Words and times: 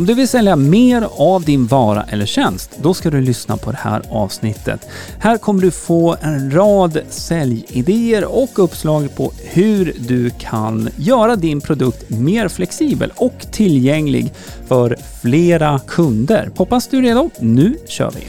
Om 0.00 0.06
du 0.06 0.14
vill 0.14 0.28
sälja 0.28 0.56
mer 0.56 1.08
av 1.16 1.44
din 1.44 1.66
vara 1.66 2.02
eller 2.02 2.26
tjänst, 2.26 2.70
då 2.82 2.94
ska 2.94 3.10
du 3.10 3.20
lyssna 3.20 3.56
på 3.56 3.70
det 3.70 3.78
här 3.80 4.02
avsnittet. 4.10 4.88
Här 5.18 5.38
kommer 5.38 5.62
du 5.62 5.70
få 5.70 6.16
en 6.22 6.50
rad 6.54 7.00
säljidéer 7.10 8.24
och 8.24 8.64
uppslag 8.64 9.16
på 9.16 9.32
hur 9.38 9.94
du 9.98 10.30
kan 10.30 10.88
göra 10.96 11.36
din 11.36 11.60
produkt 11.60 12.10
mer 12.10 12.48
flexibel 12.48 13.12
och 13.16 13.46
tillgänglig 13.52 14.32
för 14.68 14.96
flera 15.22 15.78
kunder. 15.78 16.50
Hoppas 16.56 16.88
du 16.88 16.98
är 16.98 17.02
redo. 17.02 17.30
Nu 17.38 17.76
kör 17.88 18.10
vi! 18.10 18.26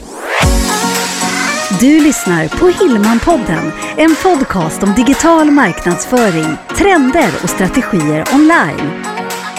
Du 1.80 2.00
lyssnar 2.00 2.48
på 2.48 2.84
Hillmanpodden, 2.84 3.72
en 3.96 4.16
podcast 4.22 4.82
om 4.82 4.94
digital 4.96 5.50
marknadsföring, 5.50 6.56
trender 6.76 7.30
och 7.42 7.50
strategier 7.50 8.24
online. 8.34 9.11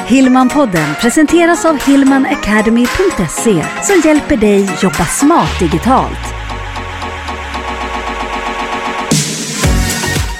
Hillmanpodden 0.08 0.96
presenteras 1.02 1.66
av 1.66 1.80
hillmanacademy.se 1.88 3.66
som 3.84 4.02
hjälper 4.06 4.38
dig 4.38 4.70
jobba 4.84 5.06
smart 5.06 5.60
digitalt. 5.60 6.20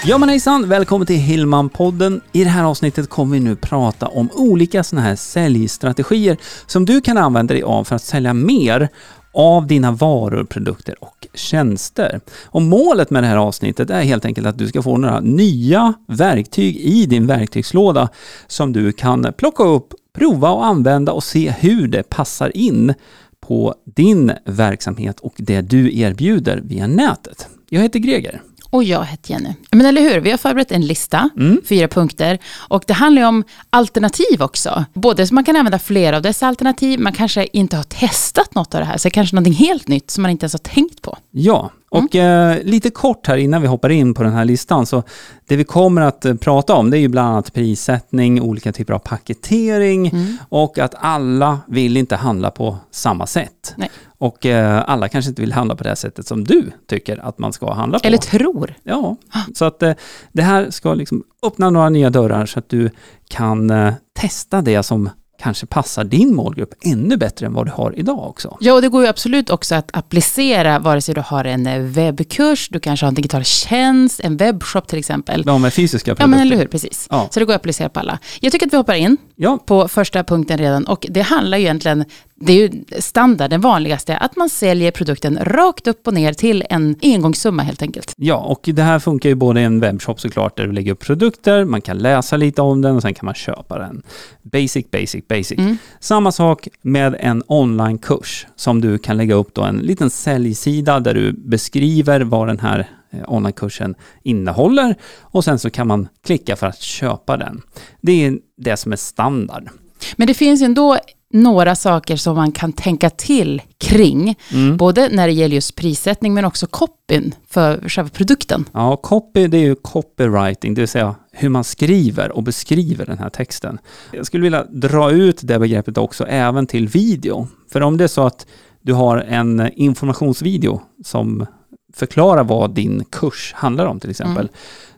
Ja 0.06 0.18
men 0.18 0.30
hejsan, 0.30 0.70
välkommen 0.70 1.08
till 1.08 1.16
Hillman-podden. 1.20 2.22
I 2.32 2.44
det 2.44 2.50
här 2.50 2.64
avsnittet 2.64 3.10
kommer 3.10 3.34
vi 3.34 3.40
nu 3.40 3.56
prata 3.56 4.08
om 4.08 4.30
olika 4.34 4.84
sådana 4.84 5.08
här 5.08 5.16
säljstrategier 5.16 6.38
som 6.66 6.86
du 6.86 7.02
kan 7.02 7.18
använda 7.18 7.54
dig 7.54 7.64
av 7.64 7.84
för 7.84 7.96
att 7.96 8.04
sälja 8.04 8.34
mer 8.34 8.90
av 9.34 9.68
dina 9.68 9.92
varor, 9.92 10.44
produkter 10.44 10.96
och 11.04 11.28
tjänster. 11.34 12.20
Och 12.46 12.62
målet 12.62 13.10
med 13.10 13.24
det 13.24 13.28
här 13.28 13.38
avsnittet 13.38 13.90
är 13.90 14.02
helt 14.02 14.26
enkelt 14.26 14.48
att 14.48 14.58
du 14.58 14.68
ska 14.68 14.82
få 14.82 14.98
några 14.98 15.20
nya 15.20 15.94
verktyg 16.08 16.78
i 16.78 17.06
din 17.06 17.28
verktygslåda 17.28 18.10
som 18.48 18.74
du 18.74 18.92
kan 18.92 19.34
plocka 19.38 19.64
upp, 19.64 19.94
prova 20.14 20.52
och 20.52 20.66
använda 20.66 21.12
och 21.12 21.24
se 21.24 21.50
hur 21.52 21.88
det 21.88 22.10
passar 22.10 22.58
in 22.58 22.94
på 23.40 23.76
din 23.86 24.32
verksamhet 24.46 25.20
och 25.20 25.34
det 25.38 25.62
du 25.62 26.00
erbjuder 26.00 26.62
via 26.64 26.88
nätet. 26.88 27.48
Jag 27.70 27.82
heter 27.82 28.00
Greger. 28.00 28.42
Och 28.74 28.84
jag 28.84 29.06
heter 29.06 29.32
Jenny. 29.32 29.50
Men 29.72 29.86
eller 29.86 30.02
hur, 30.02 30.20
vi 30.20 30.32
har 30.32 30.38
förberett 30.38 30.72
en 30.72 30.86
lista, 30.86 31.30
Mm. 31.38 31.62
fyra 31.66 31.88
punkter. 31.88 32.40
Och 32.68 32.84
det 32.88 32.94
handlar 32.94 33.22
ju 33.22 33.28
om 33.28 33.44
alternativ 33.70 34.42
också. 34.42 34.86
Både 34.94 35.28
så 35.28 35.34
man 35.34 35.44
kan 35.44 35.56
använda 35.56 35.80
flera 35.80 36.16
av 36.16 36.22
dessa 36.22 36.48
alternativ, 36.48 37.00
man 37.00 37.14
kanske 37.14 37.48
inte 37.54 37.76
har 37.76 37.84
testat 37.84 38.56
något 38.56 38.76
av 38.76 38.80
det 38.82 38.86
här, 38.86 38.98
så 38.98 39.04
det 39.08 39.10
är 39.10 39.12
kanske 39.14 39.36
någonting 39.36 39.54
helt 39.54 39.88
nytt 39.88 40.12
som 40.12 40.22
man 40.22 40.32
inte 40.32 40.44
ens 40.44 40.54
har 40.54 40.60
tänkt 40.60 41.02
på. 41.02 41.18
Ja, 41.32 41.72
och 41.90 42.16
eh, 42.16 42.58
lite 42.64 42.90
kort 42.90 43.28
här 43.28 43.38
innan 43.38 43.62
vi 43.62 43.68
hoppar 43.68 43.90
in 43.90 44.14
på 44.14 44.24
den 44.24 44.34
här 44.34 44.46
listan, 44.46 44.86
så 44.86 45.04
det 45.48 45.56
vi 45.56 45.64
kommer 45.64 46.02
att 46.02 46.26
eh, 46.26 46.36
prata 46.36 46.74
om 46.76 46.90
det 46.90 46.98
är 46.98 47.02
ju 47.02 47.08
bland 47.08 47.30
annat 47.30 47.54
prissättning, 47.54 48.42
olika 48.42 48.72
typer 48.72 48.94
av 48.94 49.00
paketering 49.00 50.12
och 50.50 50.80
att 50.80 50.96
alla 50.98 51.60
vill 51.68 51.98
inte 51.98 52.16
handla 52.16 52.52
på 52.52 52.78
samma 52.92 53.28
sätt. 53.28 53.74
Nej. 53.78 53.90
Och 54.24 54.46
eh, 54.46 54.84
alla 54.88 55.10
kanske 55.10 55.30
inte 55.30 55.42
vill 55.42 55.54
handla 55.54 55.76
på 55.76 55.84
det 55.84 55.90
här 55.90 55.96
sättet 55.96 56.28
som 56.28 56.44
du 56.44 56.72
tycker 56.88 57.26
att 57.28 57.40
man 57.40 57.54
ska 57.54 57.74
handla 57.74 58.00
på. 58.00 58.08
Eller 58.08 58.18
tror. 58.18 58.74
Ja, 58.84 59.16
så 59.54 59.66
att 59.66 59.84
eh, 59.84 59.94
det 60.32 60.42
här 60.42 60.70
ska 60.70 60.94
liksom 60.94 61.24
öppna 61.46 61.70
några 61.70 61.90
nya 61.90 62.10
dörrar 62.10 62.46
så 62.46 62.60
att 62.60 62.70
du 62.70 62.90
kan 63.30 63.70
eh, 63.70 63.94
testa 64.20 64.62
det 64.62 64.84
som 64.84 65.10
kanske 65.42 65.66
passar 65.66 66.04
din 66.04 66.36
målgrupp 66.36 66.74
ännu 66.86 67.18
bättre 67.18 67.46
än 67.46 67.54
vad 67.54 67.66
du 67.66 67.72
har 67.72 68.00
idag 68.00 68.30
också. 68.30 68.58
Ja, 68.60 68.74
och 68.74 68.82
det 68.82 68.90
går 68.90 69.04
ju 69.04 69.08
absolut 69.10 69.50
också 69.50 69.76
att 69.76 69.90
applicera, 69.94 70.80
vare 70.80 71.02
sig 71.02 71.16
du 71.16 71.22
har 71.22 71.46
en 71.46 71.68
eh, 71.68 71.80
webbkurs, 71.80 72.70
du 72.70 72.80
kanske 72.80 73.06
har 73.06 73.08
en 73.08 73.16
digital 73.16 73.44
tjänst, 73.44 74.20
en 74.20 74.38
webbshop 74.38 74.88
till 74.88 75.00
exempel. 75.00 75.44
Ja, 75.46 75.58
med 75.58 75.74
fysiska 75.74 76.12
Ja, 76.12 76.16
produkter. 76.16 76.30
men 76.38 76.40
eller 76.48 76.58
hur, 76.58 76.68
precis. 76.68 77.08
Ja. 77.10 77.28
Så 77.32 77.40
det 77.40 77.46
går 77.46 77.54
att 77.54 77.60
applicera 77.60 77.90
på 77.90 78.00
alla. 78.00 78.20
Jag 78.42 78.52
tycker 78.52 78.66
att 78.66 78.74
vi 78.74 78.78
hoppar 78.78 78.94
in 78.96 79.18
Ja, 79.36 79.58
på 79.66 79.88
första 79.88 80.24
punkten 80.24 80.58
redan 80.58 80.84
och 80.88 81.06
det 81.10 81.22
handlar 81.22 81.58
ju 81.58 81.64
egentligen, 81.64 82.06
det 82.46 82.54
är 82.54 82.58
ju 82.58 82.84
standard, 83.00 83.50
den 83.50 83.62
vanligaste, 83.62 84.18
att 84.18 84.36
man 84.36 84.50
säljer 84.50 84.92
produkten 84.92 85.40
rakt 85.42 85.88
upp 85.88 86.08
och 86.08 86.14
ner 86.14 86.34
till 86.34 86.64
en 86.70 86.96
engångssumma 87.02 87.64
helt 87.64 87.82
enkelt. 87.82 88.14
Ja, 88.18 88.36
och 88.36 88.70
det 88.74 88.82
här 88.82 89.00
funkar 89.00 89.30
ju 89.30 89.36
både 89.36 89.62
i 89.62 89.64
en 89.64 89.80
webbshop 89.80 90.20
såklart, 90.20 90.58
där 90.58 90.68
du 90.68 90.72
lägger 90.72 90.92
upp 90.92 91.00
produkter, 91.00 91.66
man 91.66 91.82
kan 91.82 91.98
läsa 91.98 92.38
lite 92.38 92.62
om 92.62 92.82
den 92.82 92.96
och 92.96 93.02
sen 93.02 93.14
kan 93.14 93.26
man 93.26 93.34
köpa 93.34 93.78
den. 93.78 94.04
Basic, 94.42 94.92
basic, 94.92 95.28
basic. 95.28 95.60
Mm. 95.60 95.78
Samma 96.00 96.32
sak 96.32 96.68
med 96.82 97.16
en 97.20 97.44
onlinekurs 97.48 98.48
som 98.56 98.82
du 98.82 98.98
kan 98.98 99.18
lägga 99.18 99.36
upp 99.36 99.54
då 99.54 99.62
en 99.62 99.78
liten 99.78 100.10
säljsida 100.10 101.00
där 101.00 101.14
du 101.14 101.34
beskriver 101.34 102.22
vad 102.22 102.48
den 102.48 102.60
här 102.60 102.90
eh, 103.12 103.20
onlinekursen 103.28 103.96
innehåller 104.24 104.96
och 105.20 105.44
sen 105.44 105.60
så 105.60 105.70
kan 105.70 105.88
man 105.88 106.08
klicka 106.26 106.56
för 106.56 106.68
att 106.68 106.82
köpa 106.82 107.38
den. 107.38 107.62
Det 108.02 108.26
är 108.26 108.38
det 108.58 108.78
som 108.78 108.92
är 108.92 108.96
standard. 108.96 109.70
Men 110.16 110.28
det 110.28 110.34
finns 110.34 110.62
ändå 110.62 110.98
några 111.34 111.76
saker 111.76 112.16
som 112.16 112.36
man 112.36 112.52
kan 112.52 112.74
tänka 112.74 113.10
till 113.10 113.62
kring, 113.78 114.36
Mm. 114.54 114.78
både 114.78 115.10
när 115.12 115.28
det 115.28 115.34
gäller 115.34 115.56
just 115.56 115.76
prissättning 115.76 116.34
men 116.34 116.46
också 116.46 116.68
copyn 116.68 117.36
för 117.50 117.90
själva 117.90 118.10
produkten. 118.10 118.66
Ja, 118.74 118.96
copy 118.96 119.48
det 119.48 119.58
är 119.58 119.62
ju 119.62 119.76
copywriting, 119.76 120.74
det 120.74 120.82
vill 120.82 120.88
säga 120.88 121.16
hur 121.32 121.50
man 121.50 121.64
skriver 121.64 122.32
och 122.32 122.44
beskriver 122.44 123.06
den 123.06 123.18
här 123.18 123.30
texten. 123.30 123.80
Jag 124.12 124.26
skulle 124.26 124.44
vilja 124.44 124.64
dra 124.64 125.12
ut 125.12 125.40
det 125.44 125.60
begreppet 125.60 125.98
också 125.98 126.26
även 126.28 126.68
till 126.68 126.88
video. 126.88 127.48
För 127.72 127.82
om 127.82 127.98
det 127.98 128.04
är 128.04 128.08
så 128.08 128.26
att 128.26 128.46
du 128.82 128.94
har 128.94 129.18
en 129.18 129.70
informationsvideo 129.76 130.82
som 131.06 131.46
förklarar 131.94 132.44
vad 132.44 132.72
din 132.76 133.04
kurs 133.12 133.54
handlar 133.56 133.86
om 133.86 134.00
till 134.00 134.10
exempel, 134.10 134.50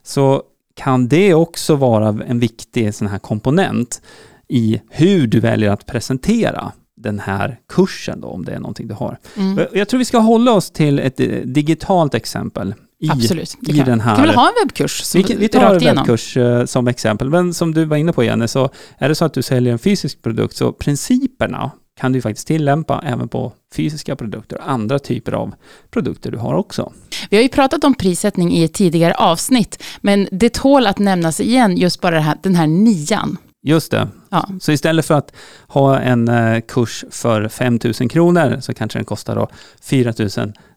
så 0.03 0.43
kan 0.75 1.07
det 1.07 1.33
också 1.33 1.75
vara 1.75 2.07
en 2.27 2.39
viktig 2.39 2.95
sån 2.95 3.07
här 3.07 3.19
komponent 3.19 4.01
i 4.49 4.81
hur 4.89 5.27
du 5.27 5.39
väljer 5.39 5.69
att 5.69 5.85
presentera 5.85 6.71
den 6.97 7.19
här 7.19 7.59
kursen 7.69 8.21
då, 8.21 8.27
om 8.27 8.45
det 8.45 8.51
är 8.51 8.59
någonting 8.59 8.87
du 8.87 8.93
har. 8.93 9.17
Mm. 9.37 9.65
Jag- 9.73 9.87
tror 9.87 9.97
vi 9.97 10.05
ska 10.05 10.17
hålla 10.17 10.51
oss 10.53 10.71
till 10.71 10.99
ett 10.99 11.19
eh, 11.19 11.27
digitalt 11.27 12.13
exempel 12.13 12.73
i, 12.99 13.09
Absolut. 13.09 13.57
I 13.67 13.77
kan, 13.77 13.85
den 13.85 14.01
här. 14.01 14.15
kan 14.15 14.25
väl 14.25 14.35
ha 14.35 14.47
en 14.47 14.53
webbkurs 14.63 15.01
som 15.01 15.21
vi, 15.21 15.35
vi 15.35 15.47
tar 15.47 15.75
en 15.75 15.81
igenom. 15.81 15.95
webbkurs 16.03 16.37
eh, 16.37 16.65
som 16.65 16.87
exempel, 16.87 17.29
men 17.29 17.53
som 17.53 17.73
du 17.73 17.85
var 17.85 17.97
inne 17.97 18.13
på 18.13 18.23
Jenny, 18.23 18.47
så 18.47 18.69
är 18.97 19.09
det 19.09 19.15
så 19.15 19.25
att 19.25 19.33
du 19.33 19.41
säljer 19.41 19.73
en 19.73 19.79
fysisk 19.79 20.21
produkt, 20.21 20.55
så 20.55 20.71
principerna 20.73 21.71
kan 21.99 22.11
du 22.11 22.21
faktiskt 22.21 22.47
tillämpa 22.47 23.03
även 23.05 23.27
på 23.27 23.53
fysiska 23.75 24.15
produkter 24.15 24.57
och 24.57 24.69
andra 24.71 24.99
typer 24.99 25.31
av 25.31 25.53
produkter 25.91 26.31
du 26.31 26.37
har 26.37 26.53
också. 26.53 26.93
Vi 27.29 27.37
har 27.37 27.43
ju 27.43 27.49
pratat 27.49 27.83
om 27.83 27.93
prissättning 27.93 28.53
i 28.53 28.63
ett 28.63 28.73
tidigare 28.73 29.13
avsnitt, 29.13 29.83
men 30.01 30.27
det 30.31 30.53
tål 30.53 30.87
att 30.87 30.99
nämnas 30.99 31.39
igen, 31.39 31.77
just 31.77 32.01
bara 32.01 32.19
här, 32.19 32.37
den 32.43 32.55
här 32.55 32.67
nian. 32.67 33.37
Just 33.67 33.91
det. 33.91 34.07
Ja. 34.29 34.49
Så 34.61 34.71
istället 34.71 35.05
för 35.05 35.13
att 35.13 35.31
ha 35.67 35.99
en 35.99 36.27
eh, 36.27 36.61
kurs 36.67 37.05
för 37.11 37.47
5 37.47 37.79
000 37.99 38.09
kronor 38.09 38.57
så 38.61 38.73
kanske 38.73 38.99
den 38.99 39.05
kostar 39.05 39.35
då 39.35 39.47
4 39.81 40.13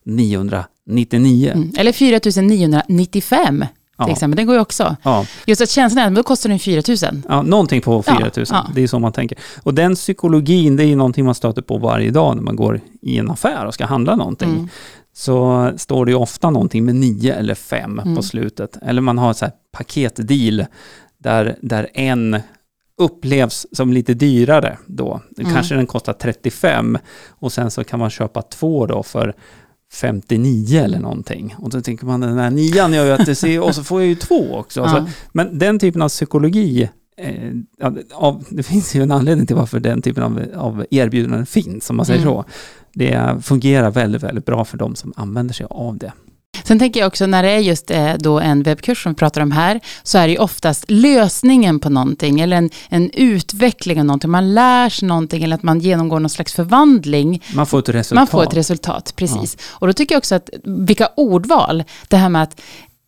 999. 0.04 1.52
Mm. 1.54 1.72
Eller 1.78 1.92
4 1.92 2.42
995 2.42 3.58
till 3.60 3.66
Ja. 4.06 4.12
exempel, 4.12 4.36
det 4.36 4.44
går 4.44 4.54
ju 4.54 4.60
också. 4.60 4.96
Ja. 5.02 5.26
Just 5.46 5.60
att 5.60 5.70
känslan 5.70 6.04
är 6.04 6.08
att 6.08 6.14
då 6.14 6.22
kostar 6.22 6.50
den 6.50 6.58
4 6.58 6.82
000. 7.12 7.22
Ja, 7.28 7.42
någonting 7.42 7.80
på 7.80 8.02
4 8.02 8.14
000. 8.20 8.30
Ja, 8.36 8.42
ja. 8.50 8.66
Det 8.74 8.82
är 8.82 8.86
så 8.86 8.98
man 8.98 9.12
tänker. 9.12 9.38
Och 9.62 9.74
den 9.74 9.94
psykologin, 9.94 10.76
det 10.76 10.82
är 10.84 10.86
ju 10.86 10.96
någonting 10.96 11.24
man 11.24 11.34
stöter 11.34 11.62
på 11.62 11.78
varje 11.78 12.10
dag 12.10 12.36
när 12.36 12.42
man 12.42 12.56
går 12.56 12.80
i 13.02 13.18
en 13.18 13.30
affär 13.30 13.66
och 13.66 13.74
ska 13.74 13.86
handla 13.86 14.16
någonting. 14.16 14.50
Mm. 14.50 14.68
Så 15.16 15.70
står 15.76 16.04
det 16.04 16.10
ju 16.10 16.16
ofta 16.18 16.50
någonting 16.50 16.84
med 16.84 16.94
9 16.94 17.34
eller 17.34 17.54
5 17.54 17.98
Mm. 17.98 18.16
på 18.16 18.22
slutet. 18.22 18.76
Eller 18.82 19.00
man 19.02 19.18
har 19.18 19.32
så 19.32 19.44
här 19.44 19.52
paketdeal 19.72 20.64
där, 21.18 21.56
där 21.62 21.88
en 21.94 22.40
upplevs 22.98 23.66
som 23.72 23.92
lite 23.92 24.14
dyrare 24.14 24.78
då. 24.86 25.20
Mm. 25.38 25.54
Kanske 25.54 25.74
den 25.74 25.86
kostar 25.86 26.12
35 26.12 26.98
och 27.28 27.52
sen 27.52 27.70
så 27.70 27.84
kan 27.84 27.98
man 27.98 28.10
köpa 28.10 28.42
två 28.42 28.86
då 28.86 29.02
för 29.02 29.34
59 29.92 30.80
eller 30.80 30.98
någonting. 30.98 31.54
Och 31.58 31.70
då 31.70 31.80
tänker 31.80 32.06
man 32.06 32.20
den 32.20 32.38
här 32.38 32.50
nian 32.50 32.92
gör 32.92 33.04
ju 33.04 33.12
att 33.12 33.26
det 33.26 33.34
ser, 33.34 33.60
och 33.60 33.74
så 33.74 33.84
får 33.84 34.00
jag 34.00 34.08
ju 34.08 34.14
två 34.14 34.54
också. 34.54 34.80
Ja. 34.86 34.88
Så, 34.88 35.06
men 35.32 35.58
den 35.58 35.78
typen 35.78 36.02
av 36.02 36.08
psykologi, 36.08 36.90
eh, 37.16 37.52
av, 38.14 38.44
det 38.50 38.62
finns 38.62 38.94
ju 38.94 39.02
en 39.02 39.10
anledning 39.12 39.46
till 39.46 39.56
varför 39.56 39.80
den 39.80 40.02
typen 40.02 40.22
av, 40.22 40.42
av 40.56 40.86
erbjudanden 40.90 41.46
finns, 41.46 41.90
om 41.90 41.96
man 41.96 42.06
säger 42.06 42.22
Mm. 42.22 42.32
så. 42.32 42.44
Det 42.94 43.36
fungerar 43.42 43.90
väldigt, 43.90 44.22
väldigt 44.22 44.44
bra 44.44 44.64
för 44.64 44.78
de 44.78 44.94
som 44.94 45.12
använder 45.16 45.54
sig 45.54 45.66
av 45.70 45.98
det. 45.98 46.12
Sen 46.64 46.78
tänker 46.78 47.00
jag 47.00 47.06
också 47.06 47.26
när 47.26 47.42
det 47.42 47.50
är 47.50 47.58
just 47.58 47.90
eh, 47.90 48.14
då 48.18 48.40
en 48.40 48.62
webbkurs 48.62 49.02
som 49.02 49.12
vi 49.12 49.16
pratar 49.16 49.40
om 49.40 49.52
här, 49.52 49.80
så 50.02 50.18
är 50.18 50.26
det 50.26 50.32
ju 50.32 50.38
oftast 50.38 50.84
lösningen 50.88 51.80
på 51.80 51.90
någonting 51.90 52.40
eller 52.40 52.56
en, 52.56 52.70
en 52.88 53.10
utveckling 53.10 54.00
av 54.00 54.06
någonting. 54.06 54.30
Man 54.30 54.54
lär 54.54 54.88
sig 54.88 55.08
någonting 55.08 55.44
eller 55.44 55.54
att 55.54 55.62
man 55.62 55.80
genomgår 55.80 56.20
någon 56.20 56.30
slags 56.30 56.52
förvandling. 56.52 57.42
Man 57.54 57.66
får 57.66 57.78
ett 57.78 57.88
resultat. 57.88 58.14
Man 58.16 58.26
får 58.26 58.42
ett 58.42 58.54
resultat, 58.54 59.12
precis. 59.16 59.56
Och 59.70 59.86
då 59.86 59.92
tycker 59.92 60.14
jag 60.14 60.18
också 60.18 60.34
att 60.34 60.50
vilka 60.64 61.08
ordval, 61.16 61.84
det 62.08 62.16
här 62.16 62.28
med 62.28 62.42
att 62.42 62.60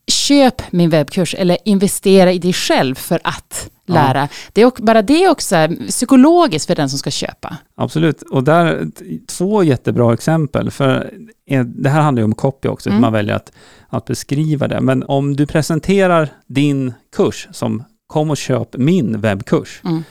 köp 0.07 0.63
min 0.73 0.91
webbkurs 0.91 1.35
eller 1.39 1.59
investera 1.65 2.33
i 2.33 2.39
dig 2.39 2.53
själv 2.53 2.95
för 2.95 3.21
att 3.25 3.71
Ja. 3.87 3.95
lära. 3.95 4.29
Det 4.53 4.63
är 4.63 4.83
bara 4.83 5.03
det 5.03 5.29
också 5.29 5.69
psykologiskt 5.89 6.67
för 6.67 6.75
den 6.75 6.91
som 6.91 6.99
ska 6.99 7.11
köpa. 7.11 7.57
Absolut, 7.77 8.23
och 8.23 8.45
där 8.45 8.87
två 9.27 9.63
jättebra 9.63 10.15
exempel. 10.15 10.71
För 10.71 11.11
eh, 11.47 11.65
det 11.65 11.89
här 11.89 12.01
handlar 12.01 12.21
ju 12.21 12.25
om 12.25 12.35
copy 12.35 12.69
också, 12.69 12.89
hur 12.91 12.95
Mm. 12.95 13.01
man 13.03 13.13
väljer 13.13 13.35
att, 13.35 13.53
att 13.89 14.05
beskriva 14.05 14.69
det. 14.69 14.81
Men 14.81 15.03
om 15.03 15.37
du 15.37 15.47
presenterar 15.47 16.29
din 16.47 16.93
kurs 17.17 17.49
som 17.53 17.85
kom 18.07 18.31
och 18.31 18.37
köp 18.37 18.77
min 18.77 19.21
webbkurs. 19.21 19.81
Mm. 19.85 20.05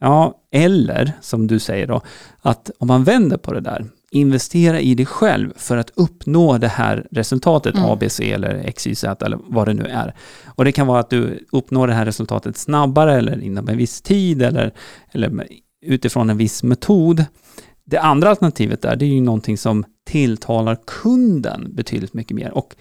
Ja, 0.00 0.34
eller 0.52 1.12
som 1.20 1.46
du 1.46 1.58
säger 1.58 1.86
då, 1.86 2.00
att 2.42 2.70
om 2.78 2.88
man 2.88 3.04
vänder 3.04 3.36
på 3.36 3.52
det 3.54 3.60
där, 3.60 3.86
investera 4.10 4.80
i 4.80 4.94
dig 4.94 5.06
själv 5.06 5.52
för 5.56 5.76
att 5.76 5.90
uppnå 5.94 6.58
det 6.58 6.68
här 6.68 7.06
resultatet, 7.10 7.74
Mm. 7.74 7.90
ABC 7.90 8.20
eller 8.20 8.70
XYZ 8.70 9.04
eller 9.04 9.38
vad 9.42 9.68
det 9.68 9.74
nu 9.74 9.84
är. 9.84 10.14
Och 10.46 10.64
det 10.64 10.72
kan 10.72 10.86
vara 10.86 11.00
att 11.00 11.10
du 11.10 11.46
uppnår 11.52 11.86
det 11.86 11.94
här 11.94 12.04
resultatet 12.04 12.56
snabbare 12.56 13.18
eller 13.18 13.42
inom 13.42 13.68
en 13.68 13.76
viss 13.76 14.00
tid 14.00 14.42
eller, 14.42 14.74
eller 15.12 15.46
utifrån 15.86 16.30
en 16.30 16.36
viss 16.36 16.62
metod. 16.62 17.24
Det 17.84 17.98
andra 17.98 18.30
alternativet 18.30 18.82
där, 18.82 18.96
det 18.96 19.04
är 19.04 19.08
ju 19.08 19.20
någonting 19.20 19.58
som 19.58 19.84
tilltalar 20.06 20.78
kunden 20.86 21.74
betydligt 21.74 22.14
mycket 22.14 22.36
mer. 22.36 22.50
Och 22.50 22.76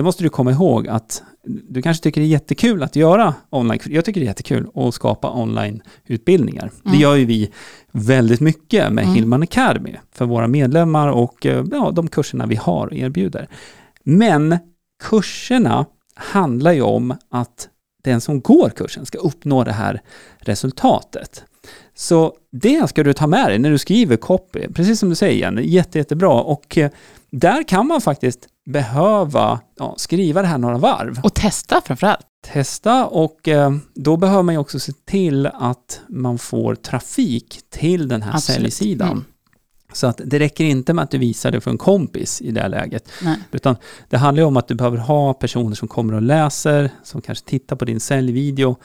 det 0.00 0.04
måste 0.04 0.22
du 0.22 0.28
komma 0.28 0.50
ihåg 0.50 0.88
att 0.88 1.22
du 1.68 1.82
kanske 1.82 2.02
tycker 2.02 2.20
det 2.20 2.26
är 2.26 2.28
jättekul 2.28 2.82
att 2.82 2.96
göra 2.96 3.34
online. 3.50 3.80
Jag 3.86 4.04
tycker 4.04 4.20
det 4.20 4.24
är 4.24 4.28
jättekul 4.28 4.66
att 4.74 4.94
skapa 4.94 5.32
online-utbildningar. 5.32 6.70
Det 6.82 6.88
Mm. 6.88 7.00
gör 7.00 7.16
ju 7.16 7.24
vi 7.24 7.50
väldigt 7.92 8.40
mycket 8.40 8.92
med 8.92 9.04
Mm. 9.04 9.14
Hillman 9.14 9.42
Academy 9.42 9.96
för 10.12 10.24
våra 10.26 10.48
medlemmar 10.48 11.08
och 11.08 11.46
eh, 11.46 11.64
ja, 11.72 11.90
de 11.90 12.08
kurserna 12.08 12.46
vi 12.46 12.56
har 12.56 12.86
och 12.86 12.92
erbjuder. 12.94 13.48
Men 14.04 14.58
kurserna 15.02 15.86
handlar 16.14 16.72
ju 16.72 16.82
om 16.82 17.14
att 17.30 17.68
den 18.04 18.20
som 18.20 18.40
går 18.40 18.70
kursen 18.70 19.06
ska 19.06 19.18
uppnå 19.18 19.64
det 19.64 19.72
här 19.72 20.00
resultatet. 20.38 21.44
Så 21.94 22.34
det 22.52 22.88
ska 22.88 23.02
du 23.02 23.12
ta 23.12 23.26
med 23.26 23.48
dig 23.48 23.58
när 23.58 23.70
du 23.70 23.78
skriver 23.78 24.16
copy, 24.16 24.68
precis 24.74 24.98
som 25.00 25.08
du 25.08 25.14
säger 25.14 25.38
Jenny, 25.40 25.62
jätte, 25.62 25.98
jättebra. 25.98 26.30
Och 26.42 26.78
eh, 26.78 26.90
där 27.30 27.62
kan 27.68 27.86
man 27.86 28.00
faktiskt 28.00 28.48
behöva 28.70 29.60
ja, 29.78 29.94
skriva 29.96 30.42
det 30.42 30.48
här 30.48 30.58
några 30.58 30.78
varv. 30.78 31.20
Och 31.22 31.34
testa 31.34 31.80
framförallt. 31.84 32.26
Testa 32.52 33.06
och 33.06 33.48
eh, 33.48 33.72
då 33.94 34.16
behöver 34.16 34.42
man 34.42 34.54
ju 34.54 34.58
också 34.58 34.78
se 34.80 34.92
till 35.04 35.46
att 35.46 36.00
man 36.08 36.38
får 36.38 36.74
trafik 36.74 37.60
till 37.70 38.08
den 38.08 38.22
här 38.22 38.34
Absolut. 38.34 38.60
säljsidan. 38.60 39.10
Mm. 39.10 39.24
Så 39.92 40.06
att 40.06 40.20
det 40.24 40.38
räcker 40.38 40.64
inte 40.64 40.94
med 40.94 41.02
att 41.04 41.10
du 41.10 41.18
visar 41.18 41.50
det 41.50 41.60
för 41.60 41.70
en 41.70 41.78
kompis 41.78 42.40
i 42.40 42.50
det 42.50 42.60
här 42.60 42.68
läget, 42.68 43.08
Nej. 43.22 43.36
utan 43.52 43.76
det 44.08 44.16
handlar 44.16 44.42
ju 44.42 44.46
om 44.46 44.56
att 44.56 44.68
du 44.68 44.74
behöver 44.74 44.98
ha 44.98 45.34
personer 45.34 45.74
som 45.74 45.88
kommer 45.88 46.14
och 46.14 46.22
läser, 46.22 46.90
som 47.02 47.20
kanske 47.20 47.48
tittar 47.48 47.76
på 47.76 47.84
din 47.84 48.00
säljvideo 48.00 48.76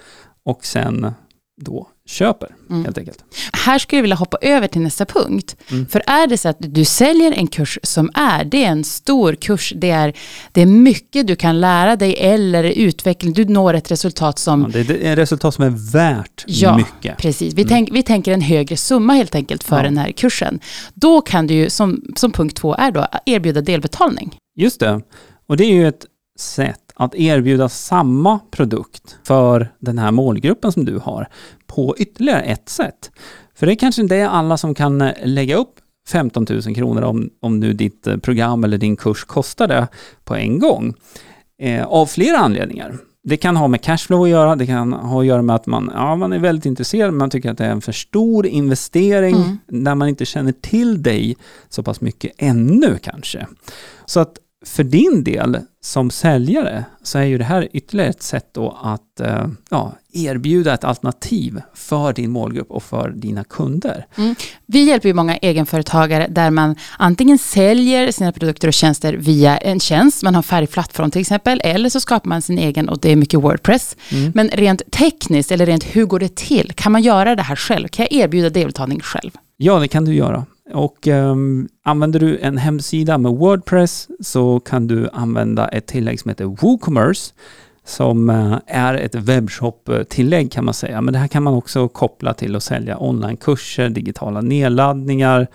och 0.43 0.65
sen 0.65 1.13
då 1.61 1.87
köper 2.07 2.55
Mm. 2.69 2.85
helt 2.85 2.97
enkelt. 2.97 3.23
Här 3.53 3.79
skulle 3.79 3.97
jag 3.97 4.01
vilja 4.01 4.15
hoppa 4.15 4.37
över 4.41 4.67
till 4.67 4.81
nästa 4.81 5.05
punkt. 5.05 5.55
Mm. 5.71 5.85
För 5.87 6.03
är 6.07 6.27
det 6.27 6.37
så 6.37 6.49
att 6.49 6.57
du 6.59 6.85
säljer 6.85 7.31
en 7.31 7.47
kurs 7.47 7.79
som 7.83 8.09
är, 8.13 8.43
det 8.45 8.63
är 8.63 8.67
en 8.69 8.83
stor 8.83 9.35
kurs, 9.35 9.73
det 9.75 9.89
är, 9.89 10.13
det 10.51 10.61
är 10.61 10.65
mycket 10.65 11.27
du 11.27 11.35
kan 11.35 11.61
lära 11.61 11.95
dig 11.95 12.15
eller 12.19 12.63
utveckling, 12.63 13.33
du 13.33 13.45
når 13.45 13.73
ett 13.73 13.91
resultat 13.91 14.39
som 14.39 14.61
Ja, 14.73 14.83
det 14.83 14.89
är 15.07 15.11
ett 15.13 15.17
resultat 15.17 15.53
som 15.55 15.63
är 15.63 15.91
värt 15.93 16.43
Ja, 16.47 16.77
mycket. 16.77 17.17
Precis, 17.17 17.53
vi, 17.53 17.65
tänk, 17.65 17.89
vi 17.91 18.03
tänker 18.03 18.31
en 18.31 18.41
högre 18.41 18.77
summa 18.77 19.13
helt 19.13 19.35
enkelt 19.35 19.63
för 19.63 19.77
Ja. 19.77 19.83
den 19.83 19.97
här 19.97 20.11
kursen. 20.11 20.59
Då 20.93 21.21
kan 21.21 21.47
du 21.47 21.53
ju, 21.53 21.69
som, 21.69 22.03
som 22.15 22.31
punkt 22.31 22.57
två 22.57 22.75
är 22.75 22.91
då, 22.91 23.07
erbjuda 23.25 23.61
delbetalning. 23.61 24.37
Just 24.55 24.79
det. 24.79 25.01
Och 25.47 25.57
det 25.57 25.63
är 25.65 25.73
ju 25.73 25.87
ett 25.87 26.05
sätt 26.39 26.79
att 26.95 27.15
erbjuda 27.15 27.69
samma 27.69 28.39
produkt 28.51 29.17
för 29.23 29.73
den 29.79 29.97
här 29.97 30.11
målgruppen 30.11 30.71
som 30.71 30.85
du 30.85 30.97
har 30.97 31.27
på 31.67 31.95
ytterligare 31.97 32.41
ett 32.41 32.69
sätt. 32.69 33.11
För 33.55 33.65
det 33.65 33.73
är 33.73 33.75
kanske 33.75 34.01
inte 34.01 34.15
är 34.15 34.27
alla 34.27 34.57
som 34.57 34.75
kan 34.75 35.01
eh, 35.01 35.13
lägga 35.23 35.55
upp 35.55 35.73
15 36.07 36.45
000 36.49 36.75
kronor 36.75 37.01
om, 37.01 37.29
om 37.39 37.59
nu 37.59 37.73
ditt 37.73 38.07
eh, 38.07 38.17
program 38.17 38.63
eller 38.63 38.77
din 38.77 38.95
kurs 38.95 39.23
kostar 39.23 39.67
det 39.67 39.87
på 40.23 40.35
en 40.35 40.59
gång. 40.59 40.93
Eh, 41.59 41.85
av 41.85 42.05
flera 42.05 42.37
anledningar. 42.37 42.97
Det 43.23 43.37
kan 43.37 43.55
ha 43.55 43.67
med 43.67 43.81
cashflow 43.81 44.23
att 44.23 44.29
göra, 44.29 44.55
det 44.55 44.65
kan 44.65 44.93
ha 44.93 45.19
att 45.19 45.25
göra 45.25 45.41
med 45.41 45.55
att 45.55 45.65
man, 45.65 45.91
ja, 45.93 46.15
man 46.15 46.33
är 46.33 46.39
väldigt 46.39 46.65
intresserad, 46.65 47.13
man 47.13 47.29
tycker 47.29 47.51
att 47.51 47.57
det 47.57 47.65
är 47.65 47.71
en 47.71 47.81
för 47.81 47.91
stor 47.91 48.45
investering 48.45 49.35
Mm. 49.35 49.57
när 49.67 49.95
man 49.95 50.07
inte 50.09 50.25
känner 50.25 50.51
till 50.51 51.03
dig 51.03 51.35
så 51.69 51.83
pass 51.83 52.01
mycket 52.01 52.31
ännu 52.37 52.97
kanske. 53.01 53.47
Så 54.05 54.19
att 54.19 54.37
för 54.65 54.83
din 54.83 55.23
del 55.23 55.57
som 55.81 56.11
säljare 56.11 56.85
så 57.03 57.17
är 57.17 57.23
ju 57.23 57.37
det 57.37 57.43
här 57.43 57.67
ytterligare 57.73 58.09
ett 58.09 58.23
sätt 58.23 58.49
då 58.51 58.77
att 58.83 59.19
eh, 59.19 59.47
ja, 59.69 59.93
erbjuda 60.13 60.73
ett 60.73 60.83
alternativ 60.83 61.61
för 61.73 62.13
din 62.13 62.31
målgrupp 62.31 62.71
och 62.71 62.83
för 62.83 63.09
dina 63.09 63.43
kunder. 63.43 64.05
Vi 64.65 64.83
hjälper 64.83 65.09
ju 65.09 65.13
många 65.13 65.37
egenföretagare 65.37 66.27
där 66.29 66.49
man 66.49 66.75
antingen 66.97 67.37
säljer 67.37 68.11
sina 68.11 68.31
produkter 68.31 68.67
och 68.67 68.73
tjänster 68.73 69.13
via 69.13 69.57
en 69.57 69.79
tjänst, 69.79 70.23
man 70.23 70.35
har 70.35 70.41
färdig 70.41 70.69
plattform 70.69 71.11
till 71.11 71.21
exempel, 71.21 71.61
eller 71.63 71.89
så 71.89 71.99
skapar 71.99 72.29
man 72.29 72.41
sin 72.41 72.57
egen 72.57 72.89
och 72.89 72.99
det 72.99 73.11
är 73.11 73.15
mycket 73.15 73.39
Wordpress. 73.39 73.97
Mm. 74.11 74.31
Men 74.35 74.49
rent 74.49 74.91
tekniskt, 74.91 75.51
eller 75.51 75.65
rent 75.65 75.83
hur 75.83 76.05
går 76.05 76.19
det 76.19 76.35
till? 76.35 76.71
Kan 76.75 76.91
man 76.91 77.01
göra 77.01 77.35
det 77.35 77.43
här 77.43 77.55
själv? 77.55 77.87
Kan 77.87 78.07
jag 78.09 78.21
erbjuda 78.21 78.49
delbetalning 78.49 78.99
själv? 78.99 79.31
Ja, 79.57 79.79
det 79.79 79.87
kan 79.87 80.05
du 80.05 80.13
göra. 80.13 80.45
Och 80.75 81.07
um, 81.07 81.69
använder 81.83 82.19
du 82.19 82.39
en 82.39 82.57
hemsida 82.57 83.17
med 83.17 83.31
Wordpress 83.31 84.07
så 84.19 84.59
kan 84.59 84.87
du 84.87 85.09
använda 85.13 85.67
ett 85.67 85.87
tillägg 85.87 86.19
som 86.19 86.29
heter 86.29 86.45
WooCommerce 86.45 87.33
som 87.85 88.29
eh, 88.29 88.57
är 88.67 88.93
ett 88.93 89.15
webbshop-tillägg 89.15 90.51
kan 90.51 90.65
man 90.65 90.73
säga. 90.73 91.01
Men 91.01 91.13
det 91.13 91.19
här 91.19 91.27
kan 91.27 91.43
man 91.43 91.53
också 91.53 91.87
koppla 91.87 92.33
till 92.33 92.55
att 92.55 92.63
sälja 92.63 92.97
onlinekurser, 92.97 93.89
digitala 93.89 94.41
nedladdningar, 94.41 95.47